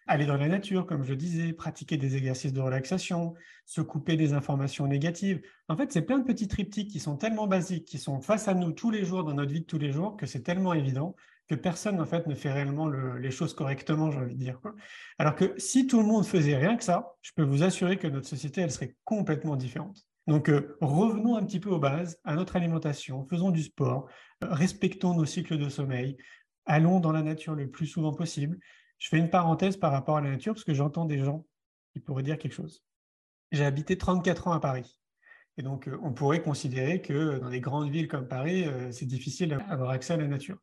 [0.08, 4.34] Aller dans la nature, comme je disais, pratiquer des exercices de relaxation, se couper des
[4.34, 5.42] informations négatives.
[5.68, 8.54] En fait, c'est plein de petits triptyques qui sont tellement basiques, qui sont face à
[8.54, 11.16] nous tous les jours, dans notre vie de tous les jours, que c'est tellement évident
[11.48, 14.60] que personne en fait ne fait réellement les choses correctement, j'ai envie de dire.
[15.18, 18.08] Alors que si tout le monde faisait rien que ça, je peux vous assurer que
[18.08, 20.06] notre société, elle serait complètement différente.
[20.26, 24.08] Donc, euh, revenons un petit peu aux bases, à notre alimentation, faisons du sport,
[24.42, 26.16] euh, respectons nos cycles de sommeil,
[26.64, 28.58] allons dans la nature le plus souvent possible.
[28.98, 31.46] Je fais une parenthèse par rapport à la nature parce que j'entends des gens
[31.92, 32.82] qui pourraient dire quelque chose.
[33.52, 35.00] J'ai habité 34 ans à Paris.
[35.58, 39.50] Et donc, euh, on pourrait considérer que dans des grandes villes comme Paris, c'est difficile
[39.68, 40.58] d'avoir accès à la nature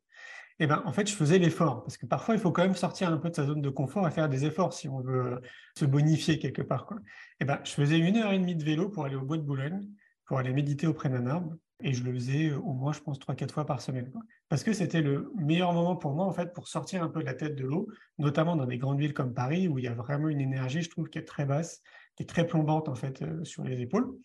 [0.60, 1.84] eh ben, en fait, je faisais l'effort.
[1.84, 4.08] Parce que parfois, il faut quand même sortir un peu de sa zone de confort
[4.08, 5.42] et faire des efforts si on veut
[5.78, 6.86] se bonifier quelque part.
[6.86, 6.98] Quoi.
[7.40, 9.44] Eh ben, je faisais une heure et demie de vélo pour aller au bois de
[9.44, 9.82] Boulogne,
[10.26, 11.56] pour aller méditer auprès d'un arbre.
[11.82, 14.12] Et je le faisais au moins, je pense, trois, quatre fois par semaine.
[14.48, 17.26] Parce que c'était le meilleur moment pour moi, en fait, pour sortir un peu de
[17.26, 17.88] la tête de l'eau,
[18.20, 20.90] notamment dans des grandes villes comme Paris, où il y a vraiment une énergie, je
[20.90, 21.82] trouve, qui est très basse,
[22.16, 24.16] qui est très plombante, en fait, euh, sur les épaules.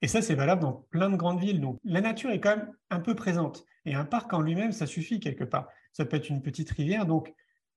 [0.00, 1.60] Et ça, c'est valable dans plein de grandes villes.
[1.60, 3.66] Donc, la nature est quand même un peu présente.
[3.86, 5.68] Et un parc en lui-même, ça suffit quelque part.
[5.92, 7.06] Ça peut être une petite rivière.
[7.06, 7.32] Donc,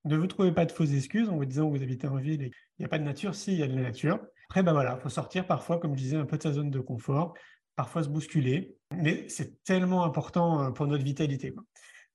[0.06, 2.41] ne vous trouvez pas de fausses excuses en vous disant que vous habitez en ville
[2.41, 3.36] et il n'y a pas de nature.
[3.36, 4.20] Si, il y a de la nature.
[4.50, 6.72] Après, ben voilà, il faut sortir parfois, comme je disais, un peu de sa zone
[6.72, 7.34] de confort,
[7.76, 8.78] parfois se bousculer.
[8.96, 11.54] Mais c'est tellement important euh, pour notre vitalité.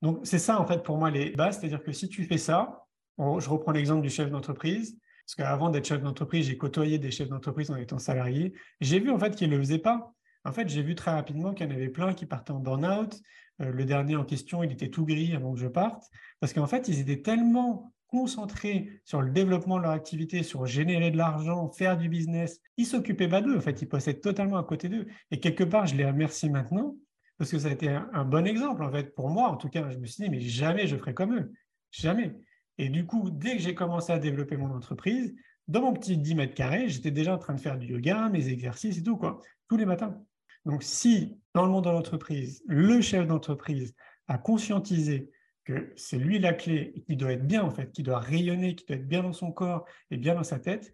[0.01, 1.59] Donc, c'est ça, en fait, pour moi, les bases.
[1.59, 2.85] C'est-à-dire que si tu fais ça,
[3.19, 7.29] je reprends l'exemple du chef d'entreprise, parce qu'avant d'être chef d'entreprise, j'ai côtoyé des chefs
[7.29, 8.53] d'entreprise en étant salarié.
[8.81, 10.13] J'ai vu en fait qu'ils ne le faisaient pas.
[10.43, 13.15] En fait, j'ai vu très rapidement qu'il y en avait plein qui partaient en burn-out.
[13.61, 16.09] Euh, le dernier en question, il était tout gris avant que je parte.
[16.39, 21.09] Parce qu'en fait, ils étaient tellement concentrés sur le développement de leur activité, sur générer
[21.09, 22.59] de l'argent, faire du business.
[22.77, 23.57] Ils s'occupaient pas d'eux.
[23.57, 25.07] En fait, ils passaient totalement à côté d'eux.
[25.31, 26.95] Et quelque part, je les remercie maintenant
[27.37, 28.83] parce que ça a été un, bon exemple.
[28.83, 31.13] En fait, pour moi, en tout cas, je me suis dit, mais jamais je ferai
[31.13, 31.51] comme eux.
[31.91, 32.35] Jamais.
[32.77, 35.33] Et du coup, dès que j'ai commencé à développer mon entreprise,
[35.67, 38.49] dans mon petit 10 mètres carrés, j'étais déjà en train de faire du yoga, mes
[38.49, 39.19] exercices et tout,
[39.67, 40.21] tous les matins.
[40.65, 43.93] Donc, si dans le monde de l'entreprise, le chef d'entreprise
[44.27, 45.29] a conscientisé
[45.65, 48.75] que c'est lui la clé et qu'il doit être bien, en fait, qu'il doit rayonner,
[48.75, 50.91] qu'il doit être bien dans son corps et bien dans sa tête,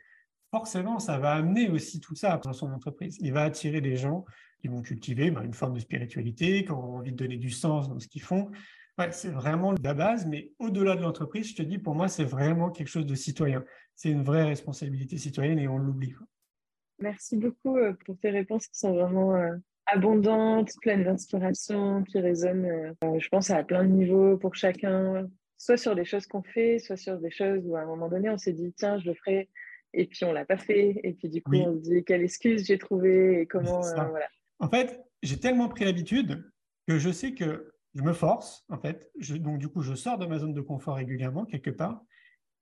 [0.52, 3.18] forcément, ça va amener aussi tout ça dans son entreprise.
[3.22, 4.26] Il va attirer des gens
[4.60, 7.90] qui vont cultiver ben, une forme de spiritualité, qui ont envie de donner du sens
[7.90, 8.52] dans ce qu'ils font,
[9.12, 12.70] c'est vraiment la base, mais au-delà de l'entreprise, je te dis, pour moi, c'est vraiment
[12.70, 13.64] quelque chose de citoyen.
[13.96, 16.14] C'est une vraie responsabilité citoyenne et on l'oublie.
[17.02, 22.66] Merci beaucoup euh, pour tes réponses qui sont vraiment euh, abondantes, pleines d'inspiration, qui résonnent,
[23.04, 26.80] euh, je pense, à plein de niveaux pour chacun, soit sur des choses qu'on fait,
[26.80, 29.14] soit sur des choses où à un moment donné, on s'est dit, tiens, je le
[29.14, 29.50] ferai,
[29.94, 32.66] et puis on l'a pas fait, et puis du coup, on se dit, quelle excuse
[32.66, 33.82] j'ai trouvé, et comment.
[33.82, 34.28] voilà.
[34.60, 36.44] En fait, j'ai tellement pris l'habitude
[36.88, 39.12] que je sais que je me force, en fait.
[39.40, 42.04] donc, du coup, je sors de ma zone de confort régulièrement, quelque part,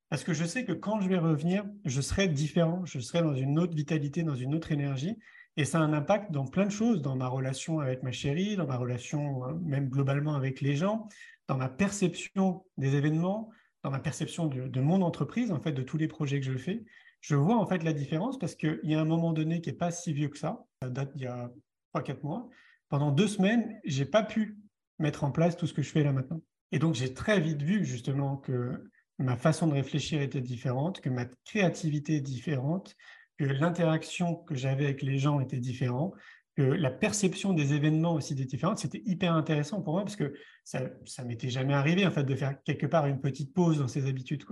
[0.10, 3.34] parce que je sais que quand je vais revenir, je serai différent, je serai dans
[3.34, 5.18] une autre vitalité, dans une autre énergie.
[5.58, 8.56] Et ça a un impact dans plein de choses, dans ma relation avec ma chérie,
[8.56, 11.10] dans ma relation euh, même globalement avec les gens,
[11.48, 13.50] dans ma perception des événements,
[13.84, 16.86] dans ma perception de, mon entreprise, en fait, de tous les projets que je fais.
[17.22, 19.76] Je vois en fait la différence parce qu'il y a un moment donné qui n'est
[19.76, 21.52] pas si vieux que ça, ça date d'il y a
[21.96, 22.48] 3-4 mois.
[22.90, 24.58] Pendant deux semaines, j'ai pas pu
[25.00, 26.42] mettre en place tout ce que je fais là maintenant.
[26.72, 28.90] Et donc, j'ai très vite vu justement que
[29.20, 32.96] ma façon de réfléchir était différente, que ma créativité est différente,
[33.38, 36.14] que l'interaction que j'avais avec les gens était différente,
[36.56, 38.80] que la perception des événements aussi était différente.
[38.80, 42.36] C'était hyper intéressant pour moi parce que ça ne m'était jamais arrivé en fait de
[42.36, 44.44] faire quelque part une petite pause dans ses habitudes.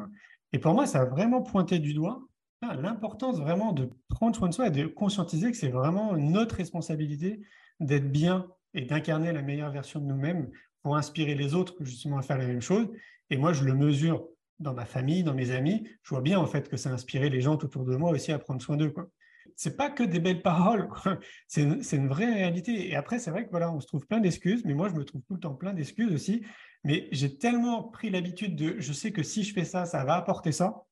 [0.54, 2.21] Et pour moi, ça a vraiment pointé du doigt
[2.62, 6.56] ah, l'importance vraiment de prendre soin de soi et de conscientiser que c'est vraiment notre
[6.56, 7.41] responsabilité
[7.80, 10.49] d'être bien et d'incarner la meilleure version de nous-mêmes
[10.82, 12.88] pour inspirer les autres justement à faire la même chose.
[13.30, 14.28] Et moi, je le mesure
[14.59, 15.87] dans ma famille, dans mes amis.
[16.03, 18.31] Je vois bien en fait que ça a inspiré les gens autour de moi aussi
[18.31, 18.91] à prendre soin d'eux.
[18.91, 19.09] Quoi
[19.55, 20.89] c'est pas que des belles paroles,
[21.47, 22.89] c'est une, vraie réalité.
[22.89, 25.05] Et après, c'est vrai que voilà, on se trouve plein d'excuses, mais moi, je me
[25.05, 26.45] trouve tout le temps plein d'excuses aussi.
[26.83, 30.15] Mais j'ai tellement pris l'habitude de, je sais que si je fais ça, ça va
[30.15, 30.85] apporter ça.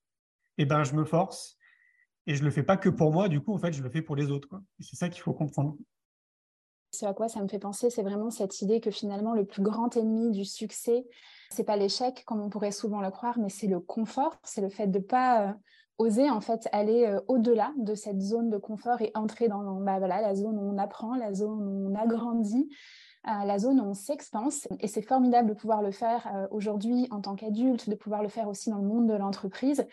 [0.58, 1.58] Et eh ben, je me force
[2.28, 3.28] et je le fais pas que pour moi.
[3.28, 4.48] Du coup, en fait, je le fais pour les autres.
[4.80, 5.76] C'est ça qu'il faut comprendre.
[6.92, 9.64] Ce à quoi ça me fait penser, c'est vraiment cette idée que finalement, le plus
[9.64, 11.06] grand ennemi du succès,
[11.54, 14.70] c'est pas l'échec comme on pourrait souvent le croire, mais c'est le confort, c'est le
[14.70, 15.54] fait de pas euh,
[16.00, 20.00] oser en fait aller euh, au-delà de cette zone de confort et entrer dans bah,
[20.00, 22.70] la zone où on apprend, la zone où on agrandit,
[23.28, 24.68] euh, la zone où on s'expanse.
[24.80, 28.48] Et c'est formidable de pouvoir le faire aujourd'hui en tant qu'adulte, de pouvoir le faire
[28.48, 29.86] aussi dans le monde de l'entreprise.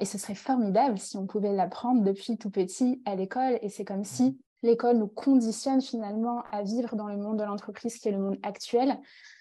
[0.00, 3.58] et ce serait formidable si on pouvait l'apprendre depuis tout petit à l'école.
[3.60, 7.98] Et c'est comme si l'école nous conditionne finalement à vivre dans le monde de l'entreprise
[7.98, 8.98] qui est le monde actuel.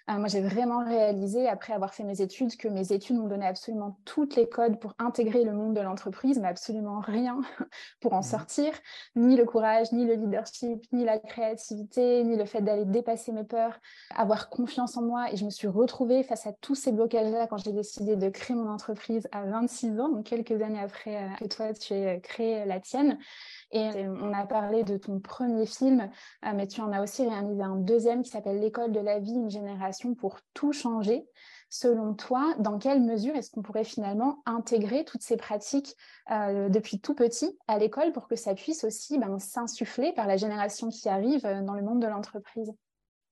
[0.10, 3.46] Euh, moi, j'ai vraiment réalisé, après avoir fait mes études, que mes études m'ont donné
[3.46, 7.40] absolument toutes les codes pour intégrer le monde de l'entreprise, mais absolument rien
[8.02, 8.24] pour en mmh.
[8.24, 8.74] sortir,
[9.16, 13.44] ni le courage, ni le leadership, ni la créativité, ni le fait d'aller dépasser mes
[13.44, 13.80] peurs,
[14.16, 15.32] avoir confiance en moi.
[15.32, 18.56] Et je me suis retrouvée face à tous ces blocages-là quand j'ai décidé de créer
[18.56, 22.66] mon entreprise à 26 ans, donc quelques années après euh, que toi, tu aies créé
[22.66, 23.20] la tienne.
[23.74, 26.10] Et on a parlé de ton premier film,
[26.46, 29.34] euh, mais tu en as aussi réalisé un deuxième qui s'appelle L'école de la vie,
[29.34, 31.26] une génération pour tout changer.
[31.70, 35.96] Selon toi, dans quelle mesure est-ce qu'on pourrait finalement intégrer toutes ces pratiques
[36.30, 40.36] euh, depuis tout petit à l'école pour que ça puisse aussi ben, s'insuffler par la
[40.36, 42.74] génération qui arrive euh, dans le monde de l'entreprise?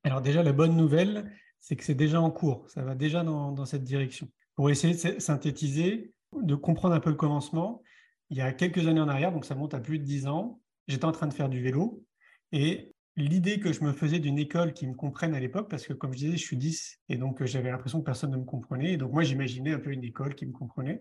[0.06, 3.66] Alors déjà, la bonne nouvelle, c'est que c'est déjà en cours, ça va déjà dans
[3.66, 4.30] cette direction.
[4.56, 7.82] Pour essayer de synthétiser, de comprendre un peu le commencement,
[8.30, 10.62] il y a quelques années en arrière, donc ça monte à plus de 10 ans,
[10.88, 12.04] j'étais en train de faire du vélo
[12.52, 15.94] et l'idée que je me faisais d'une école qui me comprenne à l'époque, parce que
[15.94, 18.46] comme je disais, je suis 10 et donc euh, j'avais l'impression que personne ne me
[18.46, 18.94] comprenait.
[18.94, 21.00] Et donc moi, j'imaginais un peu une école qui me comprenait.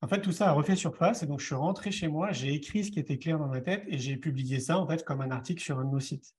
[0.00, 2.54] En fait, tout ça a refait surface et donc je suis rentré chez moi, j'ai
[2.54, 5.20] écrit ce qui était clair dans ma tête et j'ai publié ça en fait comme
[5.20, 6.34] un article sur un de nos sites.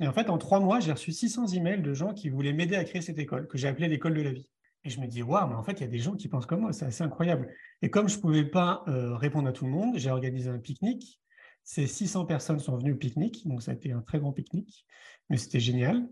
[0.00, 2.76] Et en fait, en trois mois, j'ai reçu 600 emails de gens qui voulaient m'aider
[2.76, 4.48] à créer cette école, que j'ai appelée l'école de la vie.
[4.84, 6.46] Et je me dis, waouh, mais en fait, il y a des gens qui pensent
[6.46, 7.48] comme moi, c'est assez incroyable.
[7.80, 10.58] Et comme je ne pouvais pas euh, répondre à tout le monde, j'ai organisé un
[10.58, 11.20] pique-nique.
[11.62, 14.84] Ces 600 personnes sont venues au pique-nique, donc ça a été un très grand pique-nique,
[15.30, 16.06] mais c'était génial.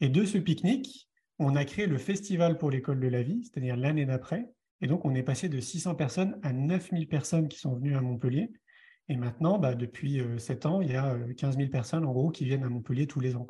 [0.00, 1.08] Et de ce pique-nique,
[1.38, 4.50] on a créé le festival pour l'école de la vie, c'est-à-dire l'année d'après.
[4.80, 8.00] Et donc, on est passé de 600 personnes à 9000 personnes qui sont venues à
[8.00, 8.50] Montpellier.
[9.08, 12.12] Et maintenant, bah, depuis 7 euh, ans, il y a 15 euh, 000 personnes, en
[12.12, 13.46] gros, qui viennent à Montpellier tous les ans.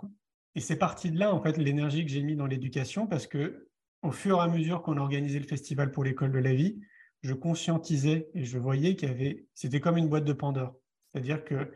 [0.54, 3.65] Et c'est parti de là, en fait, l'énergie que j'ai mis dans l'éducation, parce que
[4.06, 6.80] au fur et à mesure qu'on organisait le festival pour l'école de la vie,
[7.22, 10.76] je conscientisais et je voyais qu'il y avait, c'était comme une boîte de Pandore.
[11.12, 11.72] C'est-à-dire que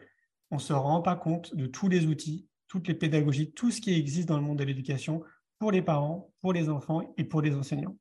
[0.51, 3.95] on se rend pas compte de tous les outils, toutes les pédagogies, tout ce qui
[3.95, 5.23] existe dans le monde de l'éducation
[5.59, 7.97] pour les parents, pour les enfants et pour les enseignants.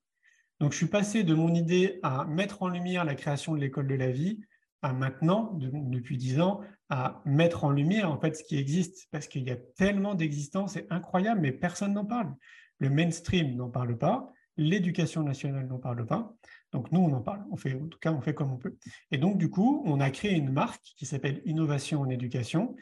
[0.60, 3.88] Donc, je suis passé de mon idée à mettre en lumière la création de l'école
[3.88, 4.40] de la vie
[4.82, 9.28] à maintenant, depuis dix ans, à mettre en lumière en fait ce qui existe parce
[9.28, 12.34] qu'il y a tellement d'existence, c'est incroyable, mais personne n'en parle.
[12.80, 16.34] Le mainstream n'en parle pas, l'éducation nationale n'en parle pas.
[16.72, 17.44] Donc nous, on en parle.
[17.52, 18.76] On fait, en tout cas, on fait comme on peut.
[19.12, 22.76] Et donc, du coup, on a créé une marque qui s'appelle Innovation en éducation,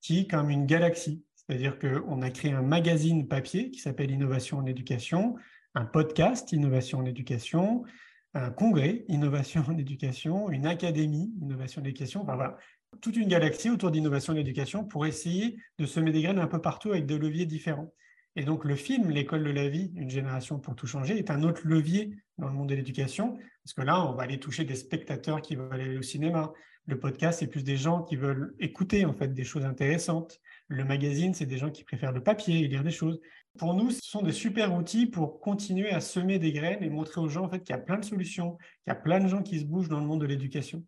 [0.00, 1.24] qui est comme une galaxie.
[1.34, 5.36] C'est-à-dire qu'on a créé un magazine papier qui s'appelle Innovation en éducation,
[5.74, 7.84] un podcast Innovation en éducation,
[8.32, 12.22] un congrès Innovation en éducation, une académie Innovation en éducation.
[12.22, 12.56] Enfin voilà,
[13.00, 16.60] toute une galaxie autour d'innovation en éducation pour essayer de semer des graines un peu
[16.60, 17.92] partout avec des leviers différents.
[18.36, 21.42] Et donc le film L'école de la vie, une génération pour tout changer, est un
[21.42, 24.74] autre levier dans le monde de l'éducation, parce que là, on va aller toucher des
[24.74, 26.52] spectateurs qui veulent aller au cinéma.
[26.86, 30.40] Le podcast, c'est plus des gens qui veulent écouter en fait des choses intéressantes.
[30.68, 33.20] Le magazine, c'est des gens qui préfèrent le papier et lire des choses.
[33.56, 37.20] Pour nous, ce sont des super outils pour continuer à semer des graines et montrer
[37.20, 39.28] aux gens en fait qu'il y a plein de solutions, qu'il y a plein de
[39.28, 40.84] gens qui se bougent dans le monde de l'éducation.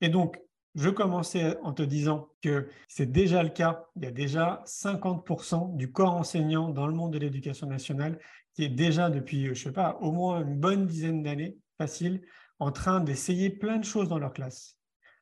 [0.00, 0.38] Et donc,
[0.74, 3.84] je commençais en te disant que c'est déjà le cas.
[3.96, 8.18] Il y a déjà 50% du corps enseignant dans le monde de l'éducation nationale
[8.54, 12.22] qui est déjà depuis, je ne sais pas, au moins une bonne dizaine d'années, facile,
[12.58, 14.76] en train d'essayer plein de choses dans leur classe.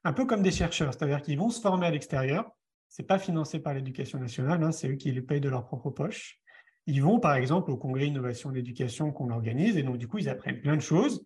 [0.04, 2.50] Un peu comme des chercheurs, c'est-à-dire qu'ils vont se former à l'extérieur.
[2.88, 5.66] Ce n'est pas financé par l'éducation nationale, hein, c'est eux qui les payent de leur
[5.66, 6.40] propre poche.
[6.86, 10.18] Ils vont, par exemple, au congrès innovation de l'éducation qu'on organise, et donc, du coup,
[10.18, 11.22] ils apprennent plein de choses.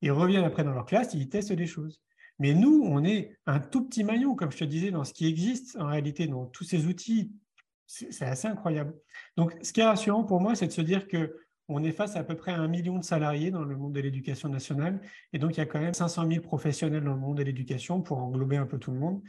[0.00, 2.02] Ils reviennent après dans leur classe, ils testent des choses.
[2.38, 5.26] Mais nous, on est un tout petit maillon, comme je te disais, dans ce qui
[5.26, 7.32] existe en réalité, dans tous ces outils,
[7.86, 8.94] C'est assez incroyable.
[9.36, 11.36] Donc, ce qui est rassurant pour moi, c'est de se dire que
[11.68, 14.00] on est face à à peu près un million de salariés dans le monde de
[14.00, 15.00] l'éducation nationale.
[15.32, 18.02] Et donc, il y a quand même 500 000 professionnels dans le monde de l'éducation
[18.02, 19.22] pour englober un peu tout le monde,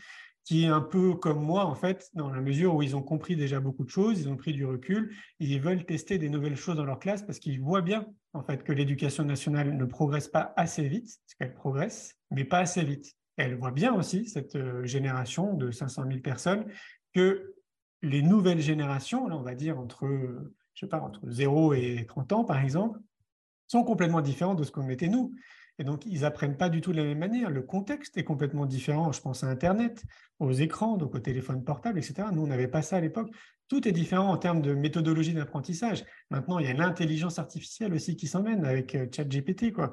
[0.45, 3.35] qui est un peu comme moi, en fait, dans la mesure où ils ont compris
[3.35, 6.77] déjà beaucoup de choses, ils ont pris du recul, ils veulent tester des nouvelles choses
[6.77, 10.53] dans leur classe parce qu'ils voient bien, en fait, que l'éducation nationale ne progresse pas
[10.55, 13.13] assez vite, parce qu'elle progresse, mais pas assez vite.
[13.37, 16.65] Elle voit bien aussi, cette euh, génération de 500 000 personnes,
[17.13, 17.55] que
[18.01, 20.07] les nouvelles générations, on va dire entre
[20.75, 22.99] je sais pas, entre 0 et 30 ans, par exemple,
[23.67, 25.33] sont complètement différents de ce qu'on était nous.
[25.77, 27.49] Et donc, ils apprennent pas du tout de la même manière.
[27.49, 29.11] Le contexte est complètement différent.
[29.11, 30.03] Je pense à Internet,
[30.39, 32.27] aux écrans, donc aux téléphones portables, etc.
[32.31, 33.29] Nous, on n'avait pas ça à l'époque.
[33.67, 36.05] Tout est différent en termes de méthodologie d'apprentissage.
[36.29, 39.73] Maintenant, il y a l'intelligence artificielle aussi qui s'emmène avec euh, ChatGPT.
[39.73, 39.91] Quoi.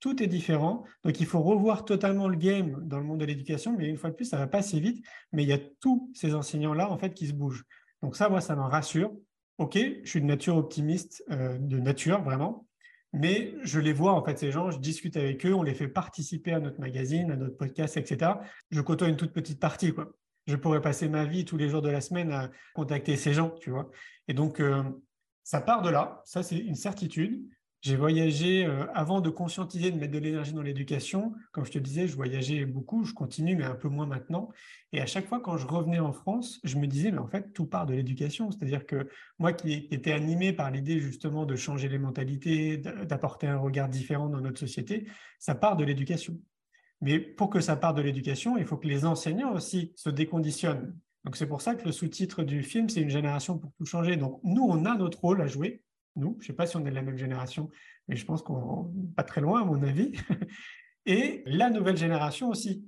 [0.00, 0.84] Tout est différent.
[1.04, 3.74] Donc, il faut revoir totalement le game dans le monde de l'éducation.
[3.76, 5.04] Mais une fois de plus, ça va pas si vite.
[5.32, 7.64] Mais il y a tous ces enseignants-là, en fait, qui se bougent.
[8.02, 9.12] Donc ça, moi, ça me rassure.
[9.58, 12.66] OK, je suis de nature optimiste, euh, de nature vraiment,
[13.14, 15.88] mais je les vois en fait, ces gens, je discute avec eux, on les fait
[15.88, 18.32] participer à notre magazine, à notre podcast, etc.
[18.70, 20.12] Je côtoie une toute petite partie, quoi.
[20.46, 23.50] Je pourrais passer ma vie tous les jours de la semaine à contacter ces gens,
[23.60, 23.90] tu vois.
[24.28, 24.82] Et donc, euh,
[25.42, 27.48] ça part de là, ça c'est une certitude.
[27.84, 31.34] J'ai voyagé euh, avant de conscientiser, de mettre de l'énergie dans l'éducation.
[31.52, 34.48] Comme je te disais, je voyageais beaucoup, je continue, mais un peu moins maintenant.
[34.94, 37.52] Et à chaque fois, quand je revenais en France, je me disais, mais en fait,
[37.52, 38.50] tout part de l'éducation.
[38.50, 43.58] C'est-à-dire que moi qui étais animé par l'idée justement de changer les mentalités, d'apporter un
[43.58, 45.06] regard différent dans notre société,
[45.38, 46.40] ça part de l'éducation.
[47.02, 50.96] Mais pour que ça parte de l'éducation, il faut que les enseignants aussi se déconditionnent.
[51.26, 54.16] Donc c'est pour ça que le sous-titre du film, c'est une génération pour tout changer.
[54.16, 55.82] Donc nous, on a notre rôle à jouer
[56.16, 56.36] nous.
[56.40, 57.70] Je ne sais pas si on est de la même génération,
[58.08, 60.12] mais je pense qu'on pas très loin, à mon avis.
[61.06, 62.84] Et la nouvelle génération aussi.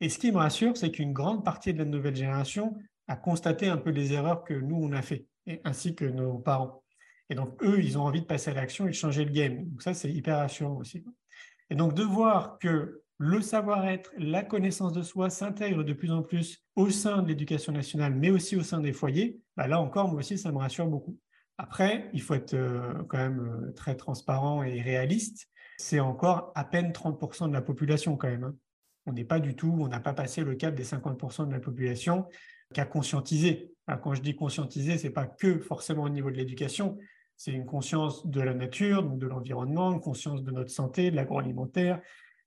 [0.00, 2.76] Et ce qui me rassure, c'est qu'une grande partie de la nouvelle génération
[3.08, 5.26] a constaté un peu les erreurs que nous, on a fait,
[5.64, 6.82] ainsi que nos parents.
[7.28, 9.68] Et donc, eux, ils ont envie de passer à l'action et de changer le game.
[9.68, 11.04] Donc ça, c'est hyper rassurant aussi.
[11.70, 16.22] Et donc, de voir que le savoir-être, la connaissance de soi s'intègre de plus en
[16.22, 20.08] plus au sein de l'éducation nationale, mais aussi au sein des foyers, bah là encore,
[20.08, 21.18] moi aussi, ça me rassure beaucoup.
[21.62, 25.46] Après, il faut être euh, quand même euh, très transparent et réaliste.
[25.76, 28.44] C'est encore à peine 30% de la population quand même.
[28.44, 28.54] Hein.
[29.04, 31.60] On n'est pas du tout, on n'a pas passé le cap des 50% de la
[31.60, 32.26] population
[32.72, 33.74] qui a conscientisé.
[34.02, 36.96] quand je dis conscientiser, ce n'est pas que forcément au niveau de l'éducation,
[37.36, 42.00] c'est une conscience de la nature, de l'environnement, une conscience de notre santé, de l'agroalimentaire,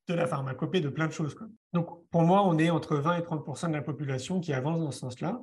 [0.07, 1.35] de la pharmacopée, de plein de choses.
[1.71, 4.91] Donc, pour moi, on est entre 20 et 30% de la population qui avance dans
[4.91, 5.39] ce sens-là.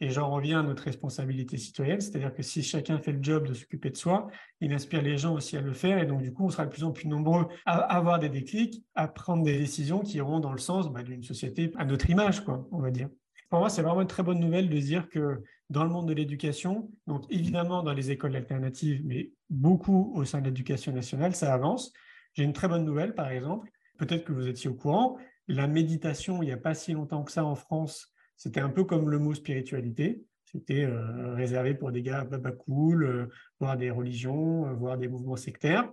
[0.00, 3.54] Et j'en reviens à notre responsabilité citoyenne, c'est-à-dire que si chacun fait le job de
[3.54, 4.26] s'occuper de soi,
[4.60, 5.98] il inspire les gens aussi à le faire.
[5.98, 8.84] Et donc, du coup, on sera de plus en plus nombreux à avoir des déclics,
[8.94, 12.44] à prendre des décisions qui iront dans le sens bah, d'une société à notre image,
[12.44, 13.08] quoi, on va dire.
[13.50, 16.12] Pour moi, c'est vraiment une très bonne nouvelle de dire que dans le monde de
[16.12, 21.54] l'éducation, donc évidemment dans les écoles alternatives, mais beaucoup au sein de l'éducation nationale, ça
[21.54, 21.92] avance.
[22.34, 23.70] J'ai une très bonne nouvelle, par exemple.
[23.98, 25.16] Peut-être que vous étiez au courant.
[25.46, 28.84] La méditation, il n'y a pas si longtemps que ça en France, c'était un peu
[28.84, 30.22] comme le mot spiritualité.
[30.44, 33.26] C'était euh, réservé pour des gars baba cool, euh,
[33.58, 35.90] voire des religions, euh, voire des mouvements sectaires.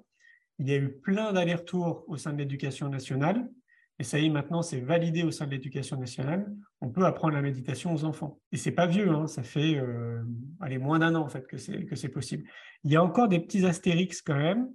[0.60, 3.50] Il y a eu plein d'allers-retours au sein de l'éducation nationale.
[3.98, 6.52] Et ça y est, maintenant, c'est validé au sein de l'éducation nationale.
[6.80, 8.40] On peut apprendre la méditation aux enfants.
[8.52, 9.80] Et c'est pas vieux, hein, ça fait
[10.80, 12.44] moins d'un an en fait que c'est, que c'est possible.
[12.84, 14.70] Il y a encore des petits astérix quand même,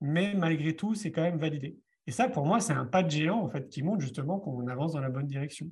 [0.00, 1.78] mais malgré tout, c'est quand même validé.
[2.06, 4.66] Et ça, pour moi, c'est un pas de géant en fait qui montre justement qu'on
[4.68, 5.70] avance dans la bonne direction.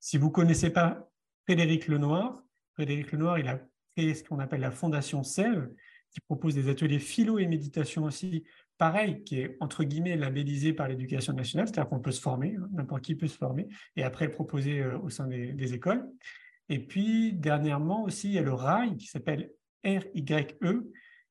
[0.00, 1.10] Si vous ne connaissez pas
[1.44, 2.42] Frédéric Lenoir,
[2.74, 3.60] Frédéric Lenoir, il a
[3.94, 5.70] créé ce qu'on appelle la Fondation Sève,
[6.10, 8.44] qui propose des ateliers philo et méditation aussi,
[8.78, 12.68] pareil, qui est entre guillemets labellisé par l'éducation nationale, c'est-à-dire qu'on peut se former, hein,
[12.72, 16.08] n'importe qui peut se former, et après le proposer euh, au sein des, écoles.
[16.70, 19.50] Et puis, dernièrement aussi, il y a le RAI qui s'appelle
[19.84, 20.24] RYE,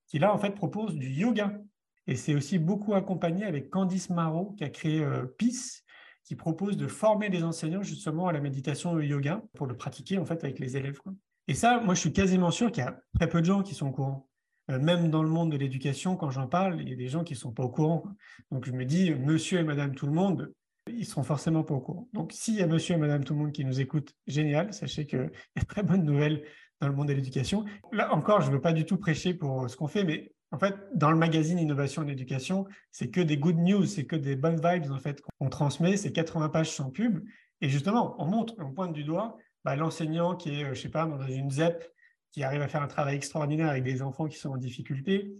[0.07, 1.59] qui là, en fait, propose du yoga.
[2.07, 5.83] Et c'est aussi beaucoup accompagné avec Candice Marot, qui a créé euh, PIS,
[6.23, 10.25] qui propose de former les enseignants justement à la méditation yoga pour le pratiquer en
[10.25, 10.99] fait avec les élèves.
[11.47, 13.73] Et ça, moi, je suis quasiment sûr qu'il y a très peu de gens qui
[13.73, 14.29] sont au courant.
[14.69, 17.23] Euh, même dans le monde de l'éducation, quand j'en parle, il y a des gens
[17.23, 18.03] qui ne sont pas au courant.
[18.51, 20.53] Donc, je me dis, monsieur et madame tout le monde,
[20.87, 22.07] ils seront forcément pas au courant.
[22.13, 25.07] Donc, s'il y a monsieur et madame tout le monde qui nous écoutent, génial, sachez
[25.07, 26.43] qu'il y a très bonnes nouvelles
[26.81, 27.65] dans le monde de l'éducation.
[27.91, 30.57] Là encore, je ne veux pas du tout prêcher pour ce qu'on fait, mais en
[30.59, 34.35] fait, dans le magazine Innovation et Éducation, c'est que des good news, c'est que des
[34.35, 35.95] bonnes vibes en fait qu'on transmet.
[35.97, 37.23] C'est 80 pages sans pub.
[37.61, 40.89] Et justement, on montre, on pointe du doigt bah, l'enseignant qui est, euh, je sais
[40.89, 41.83] pas, dans une ZEP,
[42.31, 45.33] qui arrive à faire un travail extraordinaire avec des enfants qui sont en difficulté.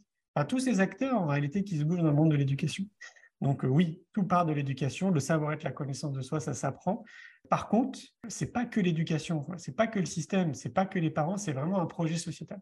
[0.47, 2.85] tous ces acteurs, en réalité, qui se bougent dans le monde de l'éducation.
[3.41, 7.03] Donc oui, tout part de l'éducation, le savoir-être, la connaissance de soi, ça s'apprend.
[7.49, 11.09] Par contre, c'est pas que l'éducation, c'est pas que le système, c'est pas que les
[11.09, 12.59] parents, c'est vraiment un projet sociétal.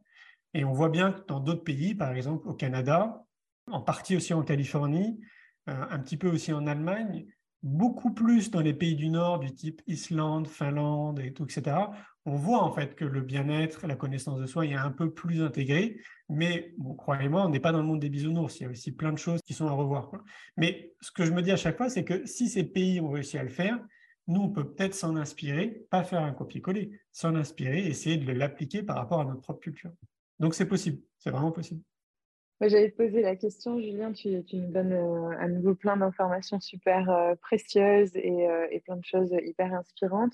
[0.54, 3.24] Et on voit bien que dans d'autres pays, par exemple au Canada,
[3.68, 5.20] en partie aussi en Californie,
[5.70, 7.28] euh, un petit peu aussi en Allemagne,
[7.64, 11.76] beaucoup plus dans les pays du Nord, du type Islande, Finlande, et tout, etc.,
[12.26, 15.41] on voit en fait que le bien-être, la connaissance de soi est un peu plus
[15.41, 16.02] intégré.
[16.28, 18.60] Mais croyez-moi, on n'est pas dans le monde des bisounours.
[18.60, 20.12] Il y a aussi plein de choses qui sont à revoir.
[20.58, 23.10] Mais ce que je me dis à chaque fois, c'est que si ces pays ont
[23.10, 23.80] réussi à le faire,
[24.28, 28.84] nous, on peut peut-être s'en inspirer, pas faire un copier-coller, s'en inspirer, essayer de l'appliquer
[28.84, 29.91] par rapport à notre propre culture.
[30.39, 31.81] Donc c'est possible, c'est vraiment possible.
[32.59, 37.35] J'avais posé la question, Julien, tu, nous donnes euh, à nouveau plein d'informations super euh,
[37.35, 40.33] précieuses euh, et, plein de choses hyper inspirantes.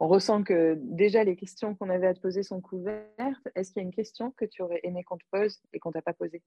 [0.00, 3.48] On ressent que déjà les questions qu'on avait à te poser sont couvertes.
[3.54, 5.92] Est-ce qu'il y a une question que tu aurais aimé qu'on te pose et qu'on
[5.92, 6.42] t'a pas posée?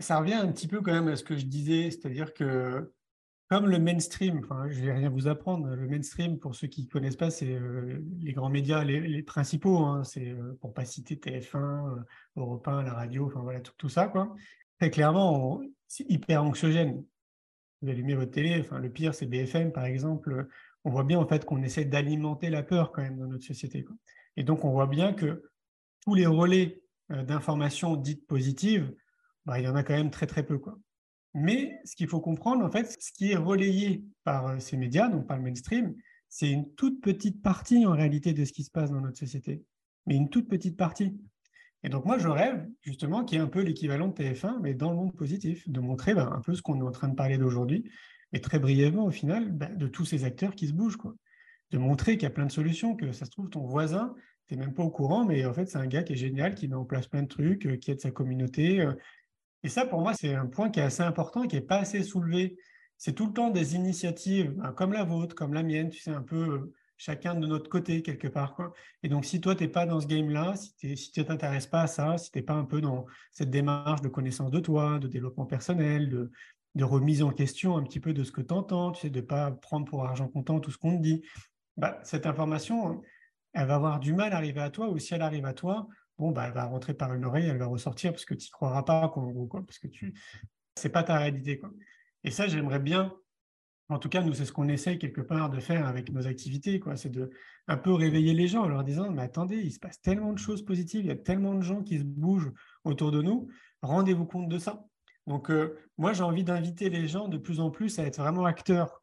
[0.00, 2.92] Ça revient un petit peu quand même à ce que je disais, c'est-à-dire que
[3.50, 6.88] comme le mainstream, enfin, je vais rien vous apprendre, le mainstream, pour ceux qui ne
[6.88, 11.16] connaissent pas, c'est euh, les grands médias, les, principaux, hein, c'est euh, pour pas citer
[11.16, 12.00] TF1, euh,
[12.36, 14.06] Europe 1, la radio, enfin voilà, tout, ça.
[14.06, 14.36] Quoi.
[14.78, 17.04] Très clairement, c'est hyper anxiogène.
[17.82, 20.46] Vous allumez votre télé, enfin, le pire, c'est BFM, par exemple.
[20.84, 23.84] On voit bien en fait qu'on essaie d'alimenter la peur quand même dans notre société.
[24.36, 25.42] Et donc, on voit bien que
[26.04, 28.94] tous les relais d'informations dites positives,
[29.44, 30.58] bah, il y en a quand même très très peu.
[30.58, 30.78] Quoi.
[31.34, 35.08] Mais ce qu'il faut comprendre, en fait, ce qui est relayé par euh, ces médias,
[35.08, 35.94] donc par le mainstream,
[36.28, 39.62] c'est une toute petite partie en réalité de ce qui se passe dans notre société.
[40.06, 41.18] Mais une toute petite partie.
[41.82, 44.74] Et donc moi, je rêve justement qu'il y ait un peu l'équivalent de TF1, mais
[44.74, 47.14] dans le monde positif, de montrer ben, un peu ce qu'on est en train de
[47.14, 47.90] parler d'aujourd'hui,
[48.32, 50.98] et très brièvement au final, ben, de tous ces acteurs qui se bougent.
[50.98, 51.14] Quoi.
[51.70, 54.14] De montrer qu'il y a plein de solutions, que ça se trouve, ton voisin,
[54.46, 56.54] tu n'es même pas au courant, mais en fait, c'est un gars qui est génial,
[56.54, 58.92] qui met en place plein de trucs, euh, qui aide sa communauté, euh,
[59.62, 61.78] et ça, pour moi, c'est un point qui est assez important et qui n'est pas
[61.78, 62.56] assez soulevé.
[62.96, 66.10] C'est tout le temps des initiatives ben, comme la vôtre, comme la mienne, tu sais,
[66.10, 68.56] un peu euh, chacun de notre côté quelque part.
[69.02, 71.82] Et donc, si toi, tu n'es pas dans ce game-là, si, tu ne t'intéresses pas
[71.82, 74.98] à ça, si tu n'es pas un peu dans cette démarche de connaissance de toi,
[74.98, 76.30] de développement personnel, de,
[76.84, 79.24] remise en question un petit peu de ce que tu entends, tu sais, de ne
[79.24, 81.22] pas prendre pour argent comptant tout ce qu'on te dit,
[81.76, 83.02] bah, cette information,
[83.52, 85.88] elle va avoir du mal à arriver à toi, ou si elle arrive à toi,
[86.20, 88.50] bon, bah, elle va rentrer par une oreille, elle va ressortir parce que tu n'y
[88.50, 89.32] croiras pas, quoi,
[89.66, 90.14] parce que tu
[90.76, 91.58] c'est pas ta réalité.
[91.58, 91.70] Quoi.
[92.24, 93.12] Et ça, j'aimerais bien,
[93.88, 96.78] en tout cas, nous, c'est ce qu'on essaye quelque part de faire avec nos activités,
[96.78, 96.96] quoi.
[96.96, 97.30] c'est de
[97.68, 100.38] un peu réveiller les gens en leur disant, mais attendez, il se passe tellement de
[100.38, 102.52] choses positives, il y a tellement de gens qui se bougent
[102.84, 103.48] autour de nous,
[103.82, 104.84] rendez-vous compte de ça.
[105.26, 108.44] Donc, euh, moi, j'ai envie d'inviter les gens de plus en plus à être vraiment
[108.44, 109.02] acteurs.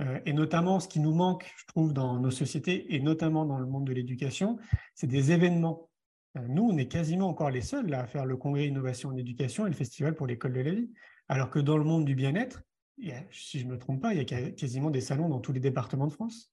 [0.00, 3.58] Euh, et notamment, ce qui nous manque, je trouve, dans nos sociétés, et notamment dans
[3.58, 4.58] le monde de l'éducation,
[4.94, 5.88] c'est des événements
[6.34, 9.70] nous, on est quasiment encore les seuls à faire le congrès innovation en éducation et
[9.70, 10.90] le festival pour l'école de la vie.
[11.28, 12.62] Alors que dans le monde du bien-être,
[13.30, 15.60] si je ne me trompe pas, il y a quasiment des salons dans tous les
[15.60, 16.52] départements de France.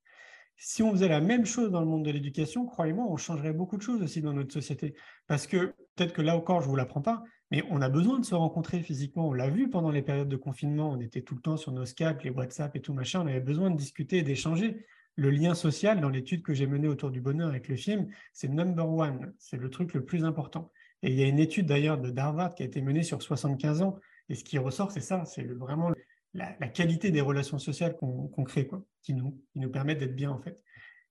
[0.58, 3.78] Si on faisait la même chose dans le monde de l'éducation, croyez-moi, on changerait beaucoup
[3.78, 4.96] de choses aussi dans notre société.
[5.28, 8.20] Parce que peut-être que là encore, je ne vous l'apprends pas, mais on a besoin
[8.20, 9.28] de se rencontrer physiquement.
[9.28, 11.86] On l'a vu pendant les périodes de confinement, on était tout le temps sur nos
[11.86, 14.86] Skype, les WhatsApp et tout machin, on avait besoin de discuter d'échanger
[15.16, 18.50] le lien social dans l'étude que j'ai menée autour du bonheur avec le film, c'est
[18.50, 20.72] number one, c'est le truc le plus important.
[21.02, 23.82] Et il y a une étude d'ailleurs de Darvard qui a été menée sur 75
[23.82, 24.00] ans,
[24.30, 25.92] et ce qui ressort, c'est ça, c'est vraiment
[26.34, 29.42] la, qualité des relations sociales qu'on crée, quoi, qui nous,
[29.72, 30.62] permettent d'être bien en fait.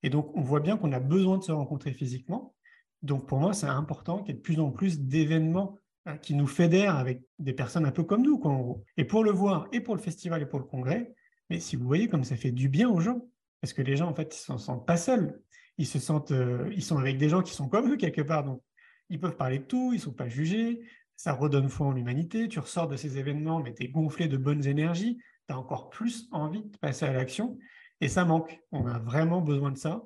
[0.02, 2.54] Et donc, on voit bien qu'on a besoin de se rencontrer physiquement.
[3.02, 6.34] Donc, pour moi, c'est important qu'il y ait de plus en plus d'événements hein, qui
[6.34, 8.60] nous fédèrent avec des personnes un peu comme nous, quoi,
[8.98, 11.14] Et pour le voir, et pour le festival, et pour le congrès,
[11.48, 13.26] mais si vous voyez comme ça fait du bien aux gens,
[13.64, 15.40] parce que les gens, en fait, ils ne se sentent pas seuls.
[15.78, 18.44] Ils se sentent, euh, ils sont avec des gens qui sont comme eux quelque part.
[18.44, 18.62] Donc,
[19.08, 20.82] ils peuvent parler de tout, ils ne sont pas jugés.
[21.16, 22.46] Ça redonne foi en l'humanité.
[22.46, 25.16] Tu ressors de ces événements, mais tu es gonflé de bonnes énergies.
[25.48, 27.56] Tu as encore plus envie de passer à l'action.
[28.02, 28.60] Et ça manque.
[28.70, 30.04] On a vraiment besoin de ça.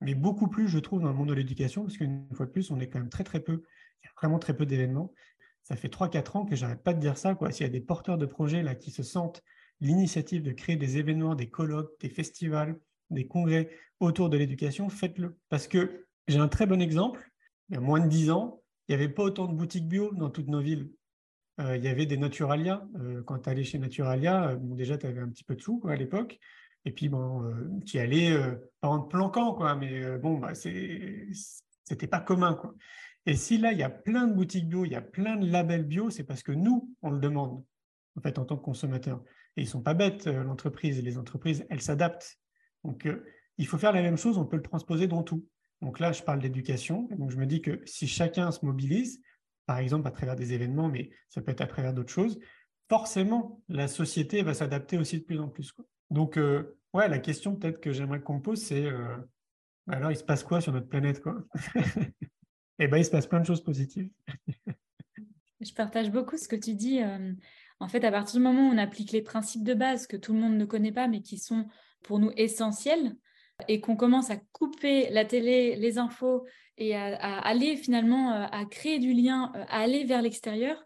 [0.00, 2.72] Mais beaucoup plus, je trouve, dans le monde de l'éducation, parce qu'une fois de plus,
[2.72, 3.62] on est quand même très, très peu.
[4.02, 5.14] Il y a vraiment très peu d'événements.
[5.62, 7.38] Ça fait 3-4 ans que j'arrête pas de dire ça.
[7.52, 9.44] S'il y a des porteurs de projets là, qui se sentent
[9.80, 12.76] l'initiative de créer des événements, des colloques, des festivals,
[13.10, 15.36] des congrès autour de l'éducation, faites-le.
[15.48, 17.30] Parce que j'ai un très bon exemple.
[17.68, 20.12] Il y a moins de dix ans, il n'y avait pas autant de boutiques bio
[20.14, 20.90] dans toutes nos villes.
[21.60, 22.86] Euh, il y avait des Naturalia.
[23.00, 25.82] Euh, quand tu allais chez Naturalia, euh, déjà, tu avais un petit peu de sous
[25.88, 26.38] à l'époque.
[26.84, 27.42] Et puis, bon,
[27.84, 28.38] tu y allais,
[28.80, 32.54] pas en planquant, quoi, mais bon, bah, c'était pas commun.
[32.54, 32.76] Quoi.
[33.26, 35.50] Et si là, il y a plein de boutiques bio, il y a plein de
[35.50, 37.64] labels bio, c'est parce que nous, on le demande,
[38.16, 39.20] en fait, en tant que consommateur.
[39.56, 41.02] Et ils ne sont pas bêtes, l'entreprise.
[41.02, 42.38] Les entreprises, elles s'adaptent.
[42.86, 43.24] Donc, euh,
[43.58, 45.46] il faut faire la même chose, on peut le transposer dans tout.
[45.82, 47.08] Donc là, je parle d'éducation.
[47.18, 49.20] Donc, je me dis que si chacun se mobilise,
[49.66, 52.38] par exemple à travers des événements, mais ça peut être à travers d'autres choses,
[52.88, 55.74] forcément, la société va s'adapter aussi de plus en plus.
[56.10, 59.16] Donc, euh, ouais, la question peut-être que j'aimerais qu'on pose, c'est euh,
[59.88, 61.36] alors, il se passe quoi sur notre planète quoi?
[62.78, 64.10] Eh bien, il se passe plein de choses positives.
[65.62, 67.00] Je partage beaucoup ce que tu dis.
[67.80, 70.34] En fait, à partir du moment où on applique les principes de base que tout
[70.34, 71.66] le monde ne connaît pas, mais qui sont
[72.02, 73.16] pour nous essentiels,
[73.68, 76.44] et qu'on commence à couper la télé, les infos,
[76.78, 80.84] et à, aller finalement à créer du lien, à aller vers l'extérieur,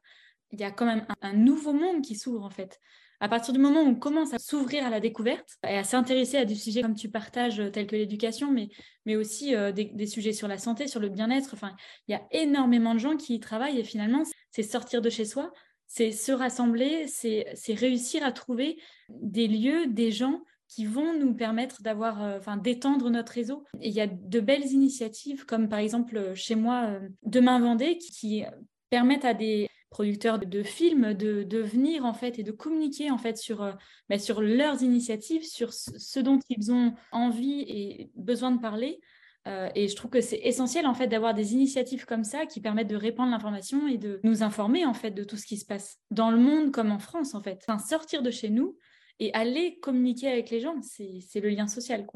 [0.53, 2.79] il y a quand même un, nouveau monde qui s'ouvre en fait.
[3.23, 6.39] À partir du moment où on commence à s'ouvrir à la découverte et à s'intéresser
[6.39, 8.71] à des sujets comme tu partages, tels que l'éducation, mais,
[9.05, 11.77] mais aussi euh, des, sujets sur la santé, sur le bien-être, enfin,
[12.09, 15.27] il y a énormément de gens qui y travaillent et finalement, c'est sortir de chez
[15.27, 15.53] soi,
[15.87, 18.79] c'est se rassembler, c'est réussir à trouver
[19.11, 20.41] des lieux, des gens
[20.71, 23.65] qui vont nous permettre d'avoir, euh, enfin, d'étendre notre réseau.
[23.81, 28.45] Il y a de belles initiatives, comme par exemple chez moi, euh, Demain Vendée, qui
[28.89, 33.37] permettent à des producteurs de, films de, venir en fait et de communiquer en fait
[33.37, 33.73] sur, euh,
[34.09, 39.01] bah, sur leurs initiatives, sur ce dont ils ont envie et besoin de parler.
[39.49, 42.61] Euh, et je trouve que c'est essentiel en fait d'avoir des initiatives comme ça qui
[42.61, 45.65] permettent de répandre l'information et de nous informer en fait de tout ce qui se
[45.65, 47.65] passe dans le monde comme en France en fait.
[47.67, 48.77] Enfin, sortir de chez nous
[49.21, 52.07] et aller communiquer avec les gens, c'est le lien social.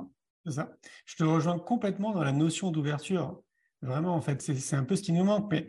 [0.44, 0.72] C'est ça.
[1.06, 3.40] Je te rejoins complètement dans la notion d'ouverture.
[3.82, 5.50] Vraiment en fait, c'est un peu ce qui nous manque.
[5.50, 5.68] Mais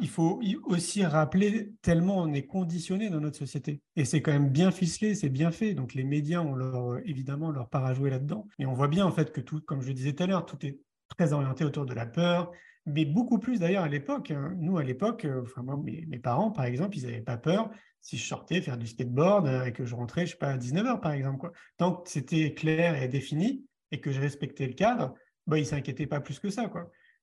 [0.00, 3.82] il faut aussi rappeler tellement on est conditionné dans notre société.
[3.96, 5.74] Et c'est quand même bien ficelé, c'est bien fait.
[5.74, 8.46] Donc les médias ont évidemment leur part à jouer là-dedans.
[8.58, 10.64] Et on voit bien en fait que tout, comme je disais tout à l'heure, tout
[10.64, 12.50] est très orienté autour de la peur,
[12.86, 14.30] mais beaucoup plus d'ailleurs à l'époque.
[14.30, 14.54] Hein.
[14.58, 17.70] Nous, à l'époque, euh, enfin moi, mes, parents, par exemple, ils n'avaient pas peur
[18.02, 20.58] si je sortais faire du skateboard euh, et que je rentrais, je sais pas, à
[20.58, 21.50] 19h, par exemple.
[21.78, 25.14] Tant que c'était clair et défini et que je respectais le cadre,
[25.46, 26.70] bah, ils ne s'inquiétaient pas plus que ça.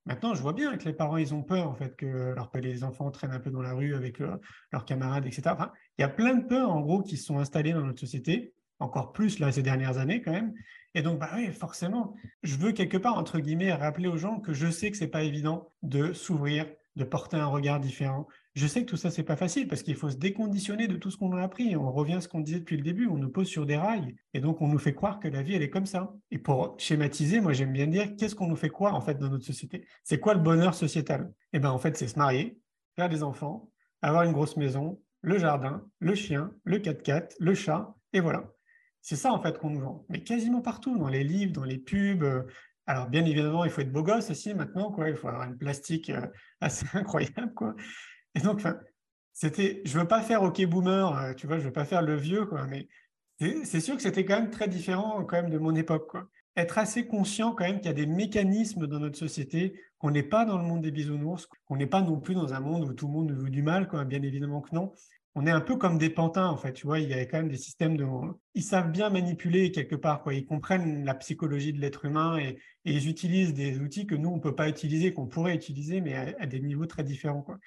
[0.05, 3.11] Maintenant, je vois bien que les parents, ils ont peur, en fait, que les enfants
[3.11, 5.55] traînent un peu dans la rue avec leurs camarades, etc.
[5.97, 8.53] Il y a plein de peurs, en gros, qui se sont installées dans notre société,
[8.79, 10.53] encore plus, là, ces dernières années, quand même.
[10.95, 14.53] Et donc, bah oui, forcément, je veux quelque part, entre guillemets, rappeler aux gens que
[14.53, 16.65] je sais que c'est pas évident de s'ouvrir,
[16.95, 19.95] de porter un regard différent, je sais que tout ça, c'est pas facile parce qu'il
[19.95, 21.75] faut se déconditionner de tout ce qu'on a appris.
[21.75, 24.15] On revient à ce qu'on disait depuis le début, on nous pose sur des rails
[24.33, 26.13] et donc on nous fait croire que la vie, elle est comme ça.
[26.31, 29.29] Et pour schématiser, moi j'aime bien dire, qu'est-ce qu'on nous fait croire en fait dans
[29.29, 29.85] notre société?
[30.03, 31.31] C'est quoi le bonheur sociétal?
[31.53, 32.59] Eh bien en fait, c'est se marier,
[32.95, 33.69] faire des enfants,
[34.01, 38.51] avoir une grosse maison, le jardin, le chien, le 4x4, le chat, et voilà.
[39.01, 40.05] C'est ça en fait qu'on nous vend.
[40.09, 42.23] Mais quasiment partout, dans les livres, dans les pubs.
[42.23, 42.43] Euh,
[42.85, 45.09] alors bien évidemment, il faut être beau gosse aussi maintenant, quoi.
[45.09, 46.25] Il faut avoir une plastique euh,
[46.59, 47.75] assez incroyable, quoi.
[48.35, 48.61] Et donc,
[49.33, 52.15] c'était, je veux pas faire OK boomer, euh, tu vois, je veux pas faire le
[52.15, 52.87] vieux, quoi, mais
[53.63, 56.29] c'est sûr que c'était quand même très différent quand même de mon époque, quoi.
[56.57, 60.23] Être assez conscient quand même qu'il y a des mécanismes dans notre société, qu'on n'est
[60.23, 62.93] pas dans le monde des bisounours, qu'on n'est pas non plus dans un monde où
[62.93, 64.93] tout le monde nous veut du mal, quoi, bien évidemment que non.
[65.35, 67.37] On est un peu comme des pantins, en fait, tu vois, il y a quand
[67.37, 68.05] même des systèmes de...
[68.55, 70.33] Ils savent bien manipuler quelque part, quoi.
[70.33, 74.37] Ils comprennent la psychologie de l'être humain et, ils utilisent des outils que nous, on
[74.37, 77.57] ne peut pas utiliser, qu'on pourrait utiliser, mais à, à, des niveaux très différents, quoi.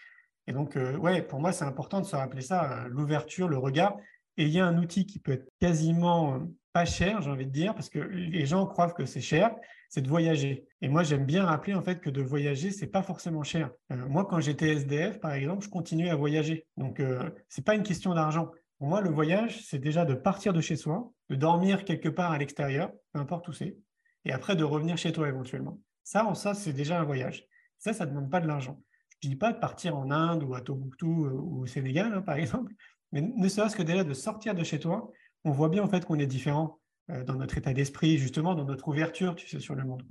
[0.46, 3.58] Et donc, euh, ouais, pour moi, c'est important de se rappeler ça, euh, l'ouverture, le
[3.58, 3.96] regard.
[4.36, 6.38] Et il y a un outil qui peut être quasiment euh,
[6.72, 9.54] pas cher, j'ai envie de dire, parce que les gens croient que c'est cher,
[9.90, 10.64] c'est de voyager.
[10.80, 13.70] Et moi, j'aime bien rappeler en fait que de voyager, c'est pas forcément cher.
[13.90, 16.66] moi, quand j'étais SDF, par exemple, je continuais à voyager.
[16.78, 18.50] Donc, euh, c'est pas une question d'argent.
[18.78, 22.32] Pour moi, le voyage, c'est déjà de partir de chez soi, de dormir quelque part
[22.32, 23.76] à l'extérieur, peu importe où c'est,
[24.24, 25.78] et après de revenir chez toi éventuellement.
[26.04, 27.44] Ça, en ça, c'est déjà un voyage.
[27.78, 28.80] Ça, ça demande pas de l'argent.
[29.22, 32.22] Je dis pas de partir en Inde ou à Tombouctou euh, ou au Sénégal, hein,
[32.22, 32.72] par exemple,
[33.12, 35.10] mais ne serait-ce que déjà de sortir de chez toi,
[35.44, 38.64] on voit bien en fait qu'on est différent euh, dans notre état d'esprit, justement, dans
[38.64, 40.02] notre ouverture, sur le monde.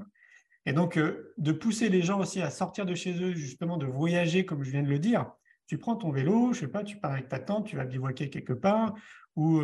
[0.66, 3.86] Et donc, euh, de pousser les gens aussi à sortir de chez eux, justement, de
[3.86, 5.32] voyager, comme je viens de le dire.
[5.68, 8.30] Tu prends ton vélo, je sais pas, tu pars avec ta tante, tu vas bivouaquer
[8.30, 8.94] quelque part,
[9.38, 9.62] ou,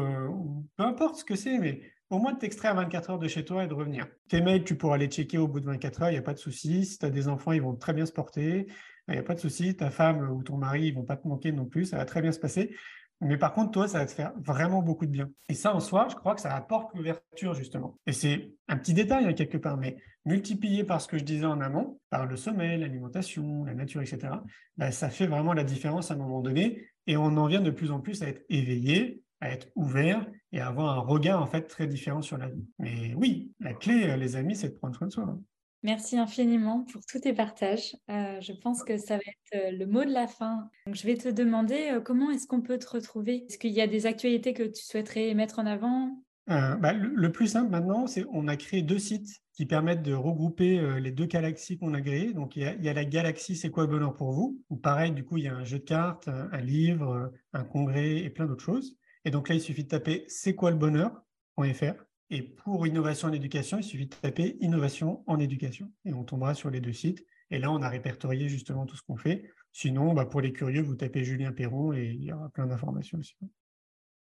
[0.77, 3.65] peu importe ce que c'est, mais au moins de t'extraire 24 heures de chez toi
[3.65, 4.07] et de revenir.
[4.29, 6.33] Tes mails, tu pourras les checker au bout de 24 heures, il n'y a pas
[6.33, 6.85] de souci.
[6.85, 8.67] Si tu as des enfants, ils vont très bien se porter
[9.07, 11.27] il n'y a pas de souci, ta femme ou ton mari, ils vont pas te
[11.27, 12.75] manquer non plus, ça va très bien se passer.
[13.21, 15.31] Mais par contre, toi, ça va te faire vraiment beaucoup de bien.
[15.49, 17.97] Et ça, en soi, je crois que ça apporte l'ouverture, justement.
[18.05, 21.45] Et c'est un petit détail, hein, quelque part, mais multiplié par ce que je disais
[21.45, 24.33] en amont, par le sommeil, l'alimentation, la nature, etc.,
[24.77, 26.85] bah, ça fait vraiment la différence à un moment donné.
[27.07, 30.59] Et on en vient de plus en plus à être éveillé, à être ouvert et
[30.59, 32.65] à avoir un regard, en fait, très différent sur la vie.
[32.77, 35.23] Mais oui, la clé, les amis, c'est de prendre soin de soi.
[35.23, 35.39] Hein.
[35.83, 37.95] Merci infiniment pour tous tes partages.
[38.09, 40.69] Euh, je pense que ça va être euh, le mot de la fin.
[40.91, 43.45] Je vais te demander euh, comment est-ce qu'on peut te retrouver?
[43.47, 46.23] Est-ce qu'il y a des actualités que tu souhaiterais mettre en avant?
[46.47, 50.97] Bah, le, plus simple maintenant, c'est on a créé deux sites qui permettent de regrouper
[50.97, 52.31] les deux galaxies qu'on a créées.
[52.31, 54.63] Donc, il y, a, la galaxie C'est quoi le bonheur pour vous?
[54.69, 58.19] Ou pareil, du coup, il y a un jeu de cartes, un, livre, un congrès
[58.19, 58.97] et plein d'autres choses.
[59.25, 62.06] Et donc là, il suffit de taper C'est quoi le bonheur.fr.
[62.29, 65.91] Et pour innovation en éducation, il suffit de taper innovation en éducation.
[66.05, 67.25] Et on tombera sur les deux sites.
[67.51, 69.49] Et là, on a répertorié justement tout ce qu'on fait.
[69.71, 73.19] Sinon, bah, pour les curieux, vous tapez Julien Perron et il y aura plein d'informations
[73.19, 73.35] aussi.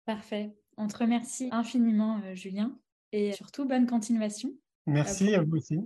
[0.06, 0.56] Parfait.
[0.78, 2.78] On te remercie infiniment, euh, Julien.
[3.12, 4.52] Et surtout, bonne continuation.
[4.86, 5.80] Merci à vous aussi.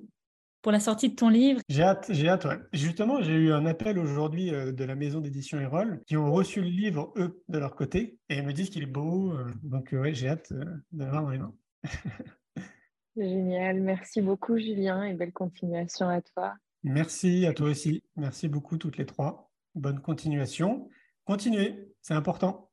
[0.62, 1.62] Pour la sortie de ton livre.
[1.70, 5.60] J'ai hâte, j'ai hâte, Justement, j'ai eu un appel aujourd'hui euh, de la maison d'édition
[5.60, 8.84] Erol qui ont reçu le livre, eux, de leur côté, et ils me disent qu'il
[8.84, 9.32] est beau.
[9.32, 10.54] Euh, donc, ouais, j'ai hâte
[10.92, 11.56] d'avoir dans les mains.
[13.16, 13.82] Génial.
[13.82, 16.56] Merci beaucoup, Julien, et belle continuation à toi.
[16.84, 18.04] Merci à toi aussi.
[18.16, 19.52] Merci beaucoup, toutes les trois.
[19.76, 20.90] Bonne continuation.
[21.26, 22.72] Continuez, c'est important.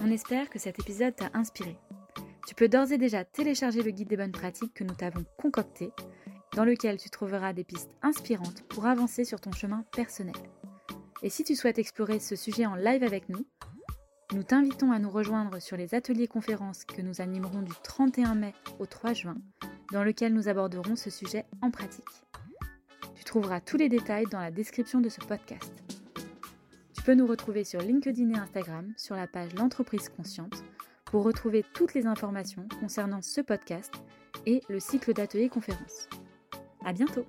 [0.00, 1.76] On espère que cet épisode t'a inspiré.
[2.46, 5.90] Tu peux d'ores et déjà télécharger le guide des bonnes pratiques que nous t'avons concocté,
[6.54, 10.34] dans lequel tu trouveras des pistes inspirantes pour avancer sur ton chemin personnel.
[11.22, 13.44] Et si tu souhaites explorer ce sujet en live avec nous,
[14.32, 18.52] nous t'invitons à nous rejoindre sur les ateliers conférences que nous animerons du 31 mai
[18.78, 19.36] au 3 juin,
[19.92, 22.04] dans lequel nous aborderons ce sujet en pratique.
[23.14, 25.72] Tu trouveras tous les détails dans la description de ce podcast.
[26.94, 30.62] Tu peux nous retrouver sur LinkedIn et Instagram sur la page L'entreprise consciente
[31.06, 33.94] pour retrouver toutes les informations concernant ce podcast
[34.46, 36.08] et le cycle d'ateliers conférences.
[36.84, 37.26] À bientôt!